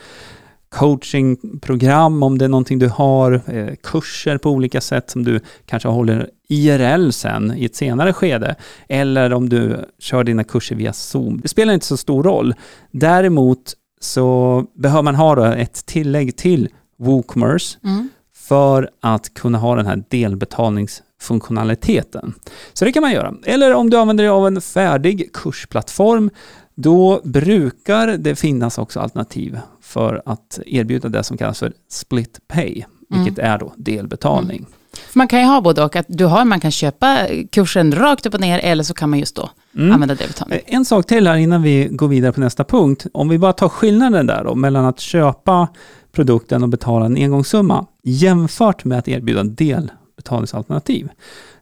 coachingprogram 0.68 2.22
om 2.22 2.38
det 2.38 2.44
är 2.44 2.48
någonting 2.48 2.78
du 2.78 2.88
har, 2.88 3.40
eh, 3.46 3.74
kurser 3.82 4.38
på 4.38 4.50
olika 4.50 4.80
sätt 4.80 5.10
som 5.10 5.24
du 5.24 5.40
kanske 5.66 5.88
håller 5.88 6.30
IRL 6.48 7.10
sen 7.10 7.54
i 7.56 7.64
ett 7.64 7.76
senare 7.76 8.12
skede, 8.12 8.54
eller 8.88 9.32
om 9.32 9.48
du 9.48 9.76
kör 9.98 10.24
dina 10.24 10.44
kurser 10.44 10.76
via 10.76 10.92
Zoom. 10.92 11.40
Det 11.40 11.48
spelar 11.48 11.74
inte 11.74 11.86
så 11.86 11.96
stor 11.96 12.22
roll. 12.22 12.54
Däremot 12.90 13.74
så 14.00 14.64
behöver 14.74 15.02
man 15.02 15.14
ha 15.14 15.34
då 15.34 15.44
ett 15.44 15.86
tillägg 15.86 16.36
till 16.36 16.68
WooCommerce 16.98 17.78
för 18.34 18.90
att 19.00 19.34
kunna 19.34 19.58
ha 19.58 19.76
den 19.76 19.86
här 19.86 20.04
delbetalningsfunktionaliteten. 20.08 22.34
Så 22.72 22.84
det 22.84 22.92
kan 22.92 23.00
man 23.00 23.12
göra. 23.12 23.34
Eller 23.44 23.74
om 23.74 23.90
du 23.90 23.96
använder 23.96 24.24
dig 24.24 24.30
av 24.30 24.46
en 24.46 24.60
färdig 24.60 25.32
kursplattform, 25.32 26.30
då 26.74 27.20
brukar 27.24 28.08
det 28.08 28.36
finnas 28.36 28.78
också 28.78 29.00
alternativ 29.00 29.58
för 29.80 30.22
att 30.24 30.58
erbjuda 30.66 31.08
det 31.08 31.22
som 31.22 31.36
kallas 31.36 31.58
för 31.58 31.72
split 31.90 32.40
pay, 32.48 32.84
vilket 33.08 33.38
är 33.38 33.58
då 33.58 33.72
delbetalning. 33.76 34.66
För 34.66 34.79
man 35.12 35.28
kan 35.28 35.40
ju 35.40 35.46
ha 35.46 35.60
både 35.60 35.84
och, 35.84 35.96
att 35.96 36.06
du 36.08 36.24
har, 36.24 36.44
man 36.44 36.60
kan 36.60 36.70
köpa 36.70 37.26
kursen 37.52 37.94
rakt 37.94 38.26
upp 38.26 38.34
och 38.34 38.40
ner 38.40 38.58
eller 38.58 38.84
så 38.84 38.94
kan 38.94 39.10
man 39.10 39.18
just 39.18 39.36
då 39.36 39.50
Mm. 39.76 39.92
använda 39.92 40.14
delbetalning. 40.14 40.58
Eh, 40.66 40.74
En 40.74 40.84
sak 40.84 41.06
till 41.06 41.26
här 41.26 41.36
innan 41.36 41.62
vi 41.62 41.88
går 41.90 42.08
vidare 42.08 42.32
på 42.32 42.40
nästa 42.40 42.64
punkt. 42.64 43.06
Om 43.14 43.28
vi 43.28 43.38
bara 43.38 43.52
tar 43.52 43.68
skillnaden 43.68 44.26
där 44.26 44.44
då, 44.44 44.54
mellan 44.54 44.84
att 44.84 45.00
köpa 45.00 45.68
produkten 46.12 46.62
och 46.62 46.68
betala 46.68 47.06
en 47.06 47.16
engångssumma 47.16 47.86
jämfört 48.02 48.84
med 48.84 48.98
att 48.98 49.08
erbjuda 49.08 49.42
delbetalningsalternativ. 49.44 51.08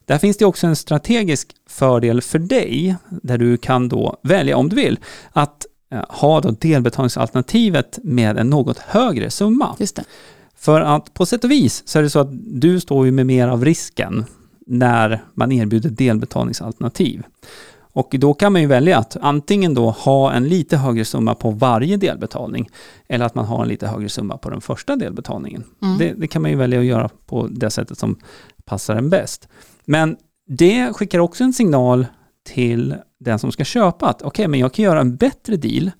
Där 0.06 0.18
finns 0.18 0.36
det 0.36 0.44
också 0.44 0.66
en 0.66 0.76
strategisk 0.76 1.48
fördel 1.68 2.20
för 2.22 2.38
dig, 2.38 2.96
där 3.10 3.38
du 3.38 3.56
kan 3.56 3.88
då 3.88 4.16
välja, 4.22 4.56
om 4.56 4.68
du 4.68 4.76
vill, 4.76 4.98
att 5.32 5.66
eh, 5.92 6.00
ha 6.08 6.40
då 6.40 6.50
delbetalningsalternativet 6.50 7.98
med 8.02 8.38
en 8.38 8.50
något 8.50 8.78
högre 8.78 9.30
summa. 9.30 9.76
Just 9.78 9.96
det. 9.96 10.04
För 10.58 10.80
att 10.80 11.14
på 11.14 11.26
sätt 11.26 11.44
och 11.44 11.50
vis 11.50 11.82
så 11.86 11.98
är 11.98 12.02
det 12.02 12.10
så 12.10 12.18
att 12.18 12.28
du 12.60 12.80
står 12.80 13.06
ju 13.06 13.12
med 13.12 13.26
mer 13.26 13.48
av 13.48 13.64
risken 13.64 14.24
när 14.66 15.24
man 15.34 15.52
erbjuder 15.52 15.90
delbetalningsalternativ. 15.90 17.22
Och 17.92 18.14
då 18.18 18.34
kan 18.34 18.52
man 18.52 18.62
ju 18.62 18.68
välja 18.68 18.98
att 18.98 19.16
antingen 19.20 19.74
då 19.74 19.90
ha 19.90 20.32
en 20.32 20.48
lite 20.48 20.76
högre 20.76 21.04
summa 21.04 21.34
på 21.34 21.50
varje 21.50 21.96
delbetalning 21.96 22.68
eller 23.08 23.24
att 23.24 23.34
man 23.34 23.44
har 23.44 23.62
en 23.62 23.68
lite 23.68 23.86
högre 23.86 24.08
summa 24.08 24.38
på 24.38 24.50
den 24.50 24.60
första 24.60 24.96
delbetalningen. 24.96 25.64
Mm. 25.82 25.98
Det, 25.98 26.12
det 26.16 26.26
kan 26.26 26.42
man 26.42 26.50
ju 26.50 26.56
välja 26.56 26.78
att 26.78 26.84
göra 26.84 27.10
på 27.26 27.48
det 27.50 27.70
sättet 27.70 27.98
som 27.98 28.16
passar 28.64 28.96
en 28.96 29.10
bäst. 29.10 29.48
Men 29.84 30.16
det 30.48 30.92
skickar 30.92 31.18
också 31.18 31.44
en 31.44 31.52
signal 31.52 32.06
till 32.44 32.94
den 33.20 33.38
som 33.38 33.52
ska 33.52 33.64
köpa 33.64 34.08
att 34.08 34.22
okej, 34.22 34.48
men 34.48 34.60
jag 34.60 34.72
kan 34.72 34.84
göra 34.84 35.00
en 35.00 35.16
bättre 35.16 35.56
deal 35.56 35.90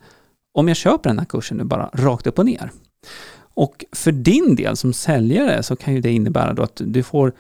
om 0.55 0.69
jag 0.69 0.77
köper 0.77 1.11
den 1.11 1.19
här 1.19 1.27
kursen 1.27 1.57
nu 1.57 1.65
bara 1.65 1.91
rakt 1.93 2.27
upp 2.27 2.39
och 2.39 2.47
ner. 2.47 2.71
Och 3.59 3.85
för 3.93 4.13
din 4.13 4.57
del 4.57 4.77
som 4.77 4.93
säljare 4.93 5.63
så 5.63 5.77
kan 5.77 5.95
ju 5.95 6.01
det 6.01 6.11
innebära 6.11 6.55
då 6.55 6.63
att 6.63 6.81
du 6.85 7.03
får 7.03 7.33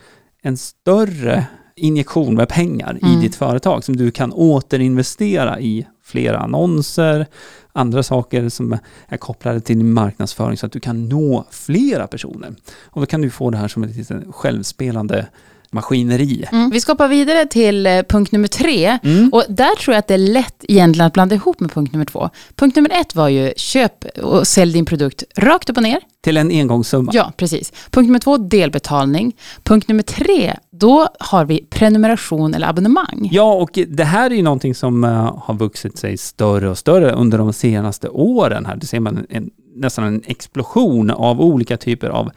en 0.42 0.56
större 0.56 1.46
injektion 1.76 2.34
med 2.34 2.48
pengar 2.48 2.98
Mm. 3.02 3.18
i 3.18 3.22
ditt 3.22 3.34
företag 3.34 3.84
som 3.84 3.96
du 3.96 4.10
kan 4.10 4.32
återinvestera 4.32 5.60
i 5.60 5.86
flera 6.02 6.38
annonser, 6.38 7.26
andra 7.72 8.02
saker 8.02 8.48
som 8.48 8.78
är 9.08 9.16
kopplade 9.16 9.60
till 9.60 9.76
din 9.78 9.92
marknadsföring 9.92 10.56
så 10.56 10.66
att 10.66 10.72
du 10.72 10.80
kan 10.80 11.08
nå 11.08 11.44
flera 11.50 12.06
personer. 12.06 12.54
Och 12.84 13.00
då 13.00 13.06
kan 13.06 13.20
du 13.20 13.30
få 13.30 13.50
det 13.50 13.58
här 13.58 13.68
som 13.68 13.84
ett 13.84 13.96
litet 13.96 14.24
självspelande 14.30 15.26
maskineri. 15.70 16.44
Mm. 16.52 16.70
Vi 16.70 16.80
ska 16.80 16.92
hoppa 16.92 17.08
vidare 17.08 17.46
till 17.46 17.86
eh, 17.86 18.02
punkt 18.08 18.32
nummer 18.32 18.48
tre. 18.48 18.98
Mm. 19.02 19.30
Och 19.32 19.44
där 19.48 19.76
tror 19.76 19.94
jag 19.94 19.98
att 19.98 20.06
det 20.06 20.14
är 20.14 20.18
lätt 20.18 20.64
egentligen 20.68 21.06
att 21.06 21.12
blanda 21.12 21.34
ihop 21.34 21.60
med 21.60 21.72
punkt 21.72 21.92
nummer 21.92 22.04
två. 22.04 22.30
Punkt 22.54 22.76
nummer 22.76 22.90
ett 22.90 23.14
var 23.14 23.28
ju 23.28 23.52
köp 23.56 24.04
och 24.22 24.46
sälj 24.46 24.72
din 24.72 24.84
produkt 24.84 25.24
rakt 25.36 25.70
upp 25.70 25.76
och 25.76 25.82
ner 25.82 26.00
till 26.20 26.36
en 26.36 26.50
engångssumma. 26.50 27.12
Ja, 27.14 27.32
precis. 27.36 27.72
Punkt 27.90 28.06
nummer 28.06 28.18
två, 28.18 28.36
delbetalning. 28.36 29.36
Punkt 29.62 29.88
nummer 29.88 30.02
tre, 30.02 30.56
då 30.70 31.08
har 31.20 31.44
vi 31.44 31.66
prenumeration 31.70 32.54
eller 32.54 32.68
abonnemang. 32.68 33.28
Ja, 33.32 33.52
och 33.54 33.78
det 33.88 34.04
här 34.04 34.30
är 34.30 34.34
ju 34.34 34.42
någonting 34.42 34.74
som 34.74 35.04
uh, 35.04 35.42
har 35.42 35.54
vuxit 35.54 35.98
sig 35.98 36.16
större 36.16 36.70
och 36.70 36.78
större 36.78 37.12
under 37.12 37.38
de 37.38 37.52
senaste 37.52 38.08
åren. 38.08 38.66
Här. 38.66 38.76
Det 38.76 38.86
ser 38.86 39.00
man 39.00 39.26
en, 39.30 39.50
nästan 39.74 40.04
en 40.04 40.22
explosion 40.26 41.10
av 41.10 41.40
olika 41.40 41.76
typer 41.76 42.08
av 42.08 42.30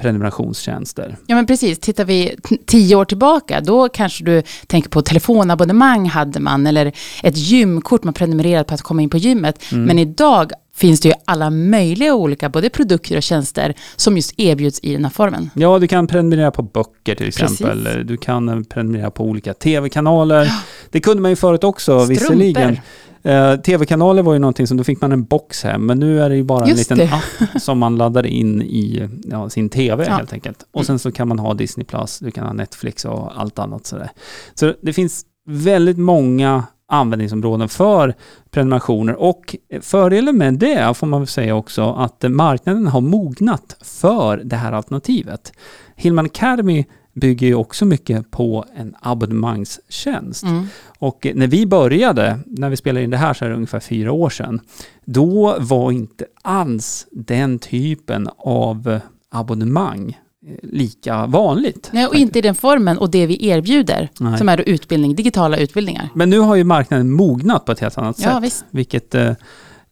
prenumerationstjänster. 0.00 1.16
Ja 1.26 1.36
men 1.36 1.46
precis, 1.46 1.78
tittar 1.78 2.04
vi 2.04 2.36
tio 2.66 2.96
år 2.96 3.04
tillbaka 3.04 3.60
då 3.60 3.88
kanske 3.88 4.24
du 4.24 4.42
tänker 4.66 4.90
på 4.90 5.02
telefonabonnemang 5.02 6.06
hade 6.08 6.40
man 6.40 6.66
eller 6.66 6.92
ett 7.22 7.36
gymkort 7.36 8.04
man 8.04 8.14
prenumererade 8.14 8.64
på 8.64 8.74
att 8.74 8.82
komma 8.82 9.02
in 9.02 9.10
på 9.10 9.18
gymmet. 9.18 9.72
Mm. 9.72 9.84
Men 9.84 9.98
idag 9.98 10.52
finns 10.74 11.00
det 11.00 11.08
ju 11.08 11.14
alla 11.24 11.50
möjliga 11.50 12.14
olika 12.14 12.48
både 12.48 12.70
produkter 12.70 13.16
och 13.16 13.22
tjänster 13.22 13.74
som 13.96 14.16
just 14.16 14.34
erbjuds 14.40 14.80
i 14.82 14.92
den 14.92 15.04
här 15.04 15.10
formen. 15.10 15.50
Ja, 15.54 15.78
du 15.78 15.86
kan 15.86 16.06
prenumerera 16.06 16.50
på 16.50 16.62
böcker 16.62 17.14
till 17.14 17.28
exempel. 17.28 17.84
Precis. 17.84 18.06
Du 18.06 18.16
kan 18.16 18.64
prenumerera 18.64 19.10
på 19.10 19.24
olika 19.24 19.54
tv-kanaler. 19.54 20.52
Det 20.90 21.00
kunde 21.00 21.22
man 21.22 21.30
ju 21.30 21.36
förut 21.36 21.64
också 21.64 22.00
Strumper. 22.00 22.14
visserligen. 22.14 22.78
Eh, 23.22 23.56
Tv-kanaler 23.56 24.22
var 24.22 24.32
ju 24.32 24.38
någonting 24.38 24.66
som, 24.66 24.76
då 24.76 24.84
fick 24.84 25.00
man 25.00 25.12
en 25.12 25.24
box 25.24 25.64
hem, 25.64 25.86
men 25.86 25.98
nu 25.98 26.22
är 26.22 26.28
det 26.28 26.36
ju 26.36 26.42
bara 26.42 26.68
Just 26.68 26.90
en 26.90 26.98
liten 26.98 27.18
det. 27.18 27.44
app 27.44 27.62
som 27.62 27.78
man 27.78 27.96
laddar 27.96 28.26
in 28.26 28.62
i 28.62 29.08
ja, 29.24 29.50
sin 29.50 29.68
TV 29.68 30.04
ja. 30.04 30.12
helt 30.12 30.32
enkelt. 30.32 30.66
Och 30.72 30.86
sen 30.86 30.98
så 30.98 31.12
kan 31.12 31.28
man 31.28 31.38
ha 31.38 31.54
Disney+, 31.54 31.86
du 32.20 32.30
kan 32.30 32.46
ha 32.46 32.52
Netflix 32.52 33.04
och 33.04 33.40
allt 33.40 33.58
annat 33.58 33.86
sådär. 33.86 34.10
Så 34.54 34.74
det 34.82 34.92
finns 34.92 35.24
väldigt 35.48 35.98
många 35.98 36.64
användningsområden 36.90 37.68
för 37.68 38.14
prenumerationer 38.50 39.14
och 39.14 39.56
fördelen 39.80 40.38
med 40.38 40.54
det 40.54 40.96
får 40.96 41.06
man 41.06 41.20
väl 41.20 41.26
säga 41.26 41.54
också 41.54 41.92
att 41.92 42.24
marknaden 42.28 42.86
har 42.86 43.00
mognat 43.00 43.76
för 43.80 44.36
det 44.36 44.56
här 44.56 44.72
alternativet. 44.72 45.52
Hillman 45.96 46.26
Academy 46.26 46.84
bygger 47.20 47.46
ju 47.46 47.54
också 47.54 47.84
mycket 47.84 48.30
på 48.30 48.64
en 48.76 48.94
abonnemangstjänst. 49.00 50.42
Mm. 50.42 50.66
Och 50.98 51.26
när 51.34 51.46
vi 51.46 51.66
började, 51.66 52.38
när 52.46 52.70
vi 52.70 52.76
spelade 52.76 53.04
in 53.04 53.10
det 53.10 53.16
här 53.16 53.34
så 53.34 53.44
är 53.44 53.48
det 53.48 53.54
ungefär 53.54 53.80
fyra 53.80 54.12
år 54.12 54.30
sedan, 54.30 54.60
då 55.04 55.56
var 55.60 55.92
inte 55.92 56.24
alls 56.42 57.06
den 57.10 57.58
typen 57.58 58.28
av 58.38 59.00
abonnemang 59.30 60.18
eh, 60.46 60.54
lika 60.62 61.26
vanligt. 61.26 61.90
Nej, 61.92 62.06
och 62.06 62.14
inte 62.14 62.38
i 62.38 62.42
den 62.42 62.54
formen 62.54 62.98
och 62.98 63.10
det 63.10 63.26
vi 63.26 63.48
erbjuder, 63.48 64.08
Nej. 64.20 64.38
som 64.38 64.48
är 64.48 64.60
utbildning, 64.68 65.14
digitala 65.14 65.56
utbildningar. 65.56 66.08
Men 66.14 66.30
nu 66.30 66.38
har 66.38 66.56
ju 66.56 66.64
marknaden 66.64 67.10
mognat 67.10 67.64
på 67.64 67.72
ett 67.72 67.80
helt 67.80 67.98
annat 67.98 68.16
ja, 68.18 68.34
sätt, 68.34 68.42
visst. 68.42 68.64
vilket 68.70 69.14
eh, 69.14 69.32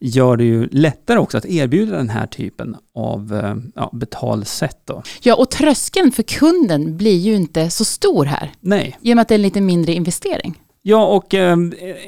gör 0.00 0.37
det 0.37 0.45
ju 0.45 0.69
lättare 0.73 1.19
också 1.19 1.38
att 1.38 1.47
erbjuda 1.47 1.97
den 1.97 2.09
här 2.09 2.26
typen 2.26 2.76
av 2.95 3.40
eh, 3.45 3.57
ja, 3.75 3.90
betalsätt. 3.93 4.78
Då. 4.85 5.02
Ja, 5.23 5.35
och 5.35 5.50
tröskeln 5.50 6.12
för 6.12 6.23
kunden 6.23 6.97
blir 6.97 7.19
ju 7.19 7.35
inte 7.35 7.71
så 7.71 7.85
stor 7.85 8.25
här. 8.25 8.52
Nej. 8.61 8.99
Med 9.00 9.19
att 9.19 9.28
det 9.28 9.35
är 9.35 9.38
en 9.38 9.43
lite 9.43 9.61
mindre 9.61 9.93
investering. 9.93 10.62
Ja, 10.83 11.07
och 11.07 11.35
eh, 11.35 11.57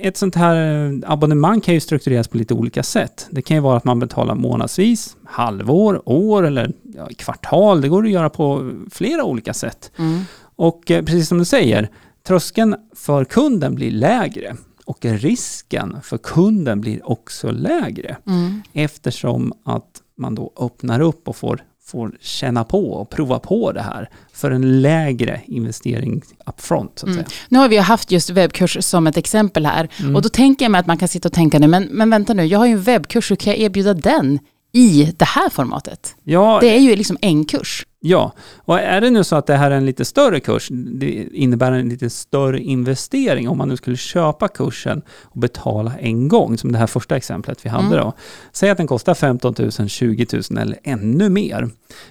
ett 0.00 0.16
sånt 0.16 0.34
här 0.34 0.86
eh, 0.86 0.92
abonnemang 1.06 1.60
kan 1.60 1.74
ju 1.74 1.80
struktureras 1.80 2.28
på 2.28 2.36
lite 2.36 2.54
olika 2.54 2.82
sätt. 2.82 3.26
Det 3.30 3.42
kan 3.42 3.56
ju 3.56 3.60
vara 3.60 3.76
att 3.76 3.84
man 3.84 3.98
betalar 3.98 4.34
månadsvis, 4.34 5.16
halvår, 5.24 6.02
år 6.08 6.46
eller 6.46 6.72
kvartal. 7.18 7.80
Det 7.80 7.88
går 7.88 8.04
att 8.04 8.10
göra 8.10 8.30
på 8.30 8.70
flera 8.90 9.24
olika 9.24 9.54
sätt. 9.54 9.92
Mm. 9.98 10.22
Och 10.56 10.82
precis 10.86 11.28
som 11.28 11.38
du 11.38 11.44
säger, 11.44 11.88
tröskeln 12.26 12.76
för 12.96 13.24
kunden 13.24 13.74
blir 13.74 13.90
lägre 13.90 14.56
och 14.90 15.04
risken 15.04 15.96
för 16.02 16.18
kunden 16.18 16.80
blir 16.80 17.10
också 17.10 17.50
lägre 17.50 18.16
mm. 18.26 18.62
eftersom 18.72 19.52
att 19.64 20.02
man 20.18 20.34
då 20.34 20.52
öppnar 20.60 21.00
upp 21.00 21.28
och 21.28 21.36
får, 21.36 21.64
får 21.82 22.12
känna 22.20 22.64
på 22.64 22.92
och 22.92 23.10
prova 23.10 23.38
på 23.38 23.72
det 23.72 23.82
här 23.82 24.10
för 24.32 24.50
en 24.50 24.80
lägre 24.80 25.40
investering 25.46 26.22
upfront. 26.46 26.98
Så 26.98 27.06
att 27.06 27.12
mm. 27.12 27.24
Nu 27.48 27.58
har 27.58 27.68
vi 27.68 27.76
haft 27.76 28.10
just 28.10 28.30
webbkurs 28.30 28.76
som 28.80 29.06
ett 29.06 29.16
exempel 29.16 29.66
här 29.66 29.88
mm. 30.00 30.16
och 30.16 30.22
då 30.22 30.28
tänker 30.28 30.64
jag 30.64 30.72
mig 30.72 30.78
att 30.78 30.86
man 30.86 30.98
kan 30.98 31.08
sitta 31.08 31.28
och 31.28 31.32
tänka 31.32 31.58
nu, 31.58 31.68
men, 31.68 31.84
men 31.84 32.10
vänta 32.10 32.34
nu, 32.34 32.44
jag 32.44 32.58
har 32.58 32.66
ju 32.66 32.72
en 32.72 32.82
webbkurs, 32.82 33.30
hur 33.30 33.36
kan 33.36 33.52
jag 33.52 33.60
erbjuda 33.60 33.94
den 33.94 34.38
i 34.72 35.14
det 35.16 35.24
här 35.24 35.50
formatet? 35.50 36.14
Ja, 36.22 36.58
det 36.60 36.76
är 36.76 36.80
ju 36.80 36.96
liksom 36.96 37.16
en 37.20 37.44
kurs. 37.44 37.86
Ja, 38.02 38.32
och 38.56 38.78
är 38.78 39.00
det 39.00 39.10
nu 39.10 39.24
så 39.24 39.36
att 39.36 39.46
det 39.46 39.56
här 39.56 39.70
är 39.70 39.76
en 39.76 39.86
lite 39.86 40.04
större 40.04 40.40
kurs, 40.40 40.68
det 40.70 41.28
innebär 41.32 41.72
en 41.72 41.88
lite 41.88 42.10
större 42.10 42.60
investering 42.60 43.48
om 43.48 43.58
man 43.58 43.68
nu 43.68 43.76
skulle 43.76 43.96
köpa 43.96 44.48
kursen 44.48 45.02
och 45.22 45.40
betala 45.40 45.98
en 45.98 46.28
gång, 46.28 46.58
som 46.58 46.72
det 46.72 46.78
här 46.78 46.86
första 46.86 47.16
exemplet 47.16 47.66
vi 47.66 47.68
hade 47.68 47.86
mm. 47.86 47.98
då. 47.98 48.12
Säg 48.52 48.70
att 48.70 48.76
den 48.76 48.86
kostar 48.86 49.14
15 49.14 49.54
000, 49.58 49.88
20 49.88 50.26
000 50.50 50.58
eller 50.58 50.78
ännu 50.82 51.28
mer. 51.28 51.70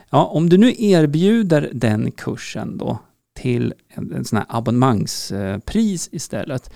Ja, 0.10 0.26
om 0.26 0.50
du 0.50 0.58
nu 0.58 0.74
erbjuder 0.78 1.70
den 1.74 2.12
kursen 2.12 2.78
då 2.78 3.00
till 3.36 3.74
en, 3.94 4.14
en 4.14 4.26
sån 4.26 4.38
här 4.38 4.46
abonnemangspris 4.50 6.10
istället, 6.12 6.72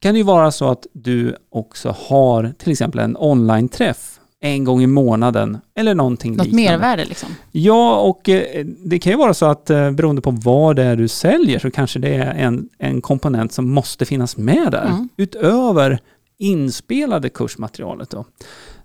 kan 0.00 0.14
det 0.14 0.18
ju 0.18 0.24
vara 0.24 0.50
så 0.50 0.70
att 0.70 0.86
du 0.92 1.36
också 1.50 1.96
har 1.98 2.54
till 2.58 2.72
exempel 2.72 3.00
en 3.00 3.16
online-träff 3.16 4.20
en 4.40 4.64
gång 4.64 4.82
i 4.82 4.86
månaden 4.86 5.58
eller 5.74 5.94
någonting 5.94 6.36
Något 6.36 6.46
liknande. 6.46 6.70
mervärde 6.70 7.04
liksom? 7.04 7.28
Ja, 7.52 8.00
och 8.00 8.28
eh, 8.28 8.66
det 8.66 8.98
kan 8.98 9.12
ju 9.12 9.18
vara 9.18 9.34
så 9.34 9.46
att 9.46 9.70
eh, 9.70 9.90
beroende 9.90 10.22
på 10.22 10.30
vad 10.30 10.76
det 10.76 10.84
är 10.84 10.96
du 10.96 11.08
säljer 11.08 11.58
så 11.58 11.70
kanske 11.70 11.98
det 11.98 12.14
är 12.14 12.34
en, 12.34 12.68
en 12.78 13.00
komponent 13.00 13.52
som 13.52 13.70
måste 13.70 14.04
finnas 14.04 14.36
med 14.36 14.72
där 14.72 14.86
mm. 14.86 15.08
utöver 15.16 15.98
inspelade 16.38 17.28
kursmaterialet. 17.28 18.10
Då. 18.10 18.24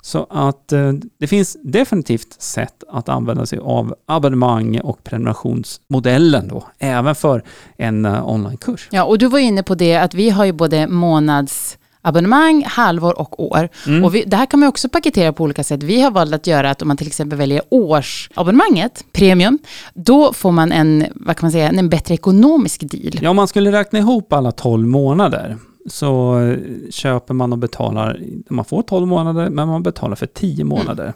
Så 0.02 0.28
att 0.30 0.72
eh, 0.72 0.94
det 1.20 1.28
finns 1.28 1.58
definitivt 1.64 2.42
sätt 2.42 2.84
att 2.90 3.10
använda 3.10 3.46
sig 3.46 3.60
av 3.60 3.96
abonnemang 4.06 4.80
och 4.80 5.04
prenumerationsmodellen 5.04 6.48
då, 6.48 6.68
även 6.80 7.16
för 7.16 7.44
en 7.78 8.06
onlinekurs. 8.06 8.88
Ja, 8.92 9.04
och 9.04 9.18
du 9.18 9.28
var 9.28 9.40
inne 9.40 9.64
på 9.64 9.76
det 9.76 9.96
att 9.96 10.14
vi 10.14 10.30
har 10.30 10.46
ju 10.46 10.52
både 10.52 10.88
månads 10.88 11.78
abonnemang, 12.02 12.64
halvår 12.68 13.20
och 13.20 13.44
år. 13.44 13.70
Mm. 13.88 14.04
Och 14.04 14.16
vi, 14.16 14.24
det 14.24 14.38
här 14.38 14.46
kan 14.46 14.60
man 14.60 14.70
också 14.70 14.90
paketera 14.90 15.34
på 15.34 15.44
olika 15.44 15.64
sätt. 15.64 15.84
Vi 15.84 16.02
har 16.02 16.12
valt 16.12 16.34
att 16.34 16.48
göra 16.48 16.70
att 16.70 16.82
om 16.82 16.88
man 16.88 16.98
till 16.98 17.08
exempel 17.08 17.38
väljer 17.38 17.62
årsabonnemanget, 17.70 19.06
premium, 19.12 19.60
då 19.94 20.34
får 20.34 20.52
man 20.52 20.72
en, 20.72 21.06
vad 21.16 21.38
kan 21.38 21.46
man 21.46 21.52
säga, 21.52 21.70
en 21.70 21.90
bättre 21.90 22.14
ekonomisk 22.14 22.82
deal. 22.92 23.20
Ja, 23.22 23.30
om 23.30 23.36
man 23.36 23.48
skulle 23.48 23.72
räkna 23.72 24.00
ihop 24.00 24.34
alla 24.34 24.52
12 24.52 24.88
månader 24.88 25.58
så 25.86 26.40
eh, 26.40 26.58
köper 26.90 27.34
man 27.34 27.52
och 27.54 27.60
betalar, 27.60 28.20
man 28.50 28.66
får 28.66 28.82
12 28.82 29.08
månader 29.08 29.50
men 29.50 29.68
man 29.68 29.84
betalar 29.84 30.16
för 30.16 30.26
10 30.26 30.64
månader. 30.64 31.04
Mm. 31.04 31.16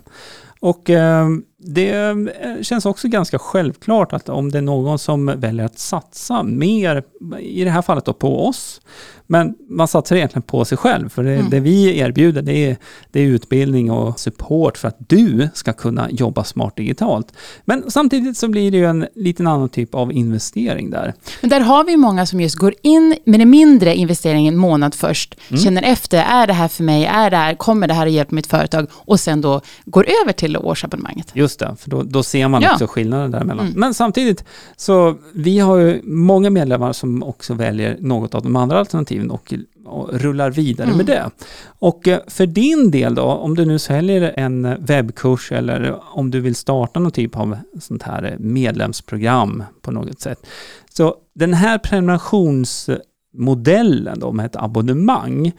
Och 0.59 0.89
eh, 0.89 1.27
det 1.67 1.91
eh, 1.91 2.61
känns 2.61 2.85
också 2.85 3.07
ganska 3.07 3.39
självklart 3.39 4.13
att 4.13 4.29
om 4.29 4.51
det 4.51 4.57
är 4.57 4.61
någon 4.61 4.99
som 4.99 5.25
väljer 5.25 5.65
att 5.65 5.79
satsa 5.79 6.43
mer, 6.43 7.03
i 7.39 7.63
det 7.63 7.69
här 7.69 7.81
fallet 7.81 8.05
då 8.05 8.13
på 8.13 8.47
oss, 8.47 8.81
men 9.27 9.55
man 9.69 9.87
satsar 9.87 10.15
egentligen 10.15 10.41
på 10.41 10.65
sig 10.65 10.77
själv, 10.77 11.09
för 11.09 11.23
det, 11.23 11.33
mm. 11.33 11.49
det 11.49 11.59
vi 11.59 11.99
erbjuder 11.99 12.41
det 12.41 12.53
är, 12.53 12.77
det 13.11 13.19
är 13.19 13.25
utbildning 13.25 13.91
och 13.91 14.19
support 14.19 14.77
för 14.77 14.87
att 14.87 14.97
du 14.99 15.49
ska 15.53 15.73
kunna 15.73 16.09
jobba 16.11 16.43
smart 16.43 16.75
digitalt. 16.75 17.33
Men 17.65 17.91
samtidigt 17.91 18.37
så 18.37 18.47
blir 18.47 18.71
det 18.71 18.77
ju 18.77 18.85
en 18.85 19.07
liten 19.15 19.47
annan 19.47 19.69
typ 19.69 19.95
av 19.95 20.11
investering 20.11 20.89
där. 20.89 21.13
Men 21.41 21.49
där 21.49 21.59
har 21.59 21.83
vi 21.83 21.97
många 21.97 22.25
som 22.25 22.41
just 22.41 22.55
går 22.55 22.73
in 22.81 23.15
med 23.25 23.39
den 23.39 23.49
mindre 23.49 23.95
investeringen 23.95 24.57
månad 24.57 24.95
först, 24.95 25.35
mm. 25.49 25.61
känner 25.61 25.83
efter, 25.83 26.17
är 26.17 26.47
det 26.47 26.53
här 26.53 26.67
för 26.67 26.83
mig, 26.83 27.05
är 27.05 27.29
det 27.29 27.37
här, 27.37 27.55
kommer 27.55 27.87
det 27.87 27.93
här 27.93 28.07
att 28.07 28.13
hjälpa 28.13 28.35
mitt 28.35 28.47
företag 28.47 28.87
och 28.91 29.19
sen 29.19 29.41
då 29.41 29.61
går 29.85 30.05
över 30.23 30.33
till 30.33 30.57
årsabonnemanget. 30.57 31.31
Just 31.33 31.54
det, 31.59 31.75
för 31.79 31.89
då, 31.89 32.03
då 32.03 32.23
ser 32.23 32.47
man 32.47 32.61
ja. 32.61 32.73
också 32.73 32.87
skillnaden 32.87 33.31
däremellan. 33.31 33.65
Mm. 33.65 33.79
Men 33.79 33.93
samtidigt, 33.93 34.43
så 34.75 35.15
vi 35.33 35.59
har 35.59 35.77
ju 35.77 36.01
många 36.03 36.49
medlemmar 36.49 36.93
som 36.93 37.23
också 37.23 37.53
väljer 37.53 37.97
något 37.99 38.35
av 38.35 38.43
de 38.43 38.55
andra 38.55 38.79
alternativen 38.79 39.05
alternativen 39.05 39.31
och, 39.31 39.53
och 39.85 40.13
rullar 40.13 40.51
vidare 40.51 40.87
mm. 40.87 40.97
med 40.97 41.05
det. 41.05 41.31
Och 41.79 42.07
eh, 42.07 42.19
för 42.27 42.45
din 42.45 42.91
del 42.91 43.15
då, 43.15 43.23
om 43.23 43.55
du 43.55 43.65
nu 43.65 43.79
säljer 43.79 44.33
en 44.37 44.85
webbkurs 44.85 45.51
eller 45.51 45.99
om 46.17 46.31
du 46.31 46.39
vill 46.39 46.55
starta 46.55 46.99
någon 46.99 47.11
typ 47.11 47.37
av 47.37 47.57
sånt 47.81 48.03
här 48.03 48.37
medlemsprogram 48.39 49.63
på 49.81 49.91
något 49.91 50.21
sätt. 50.21 50.45
Så 50.93 51.15
den 51.35 51.53
här 51.53 51.77
prenumerationsmodellen 51.77 54.19
då 54.19 54.31
med 54.31 54.45
ett 54.45 54.55
abonnemang, 54.55 55.51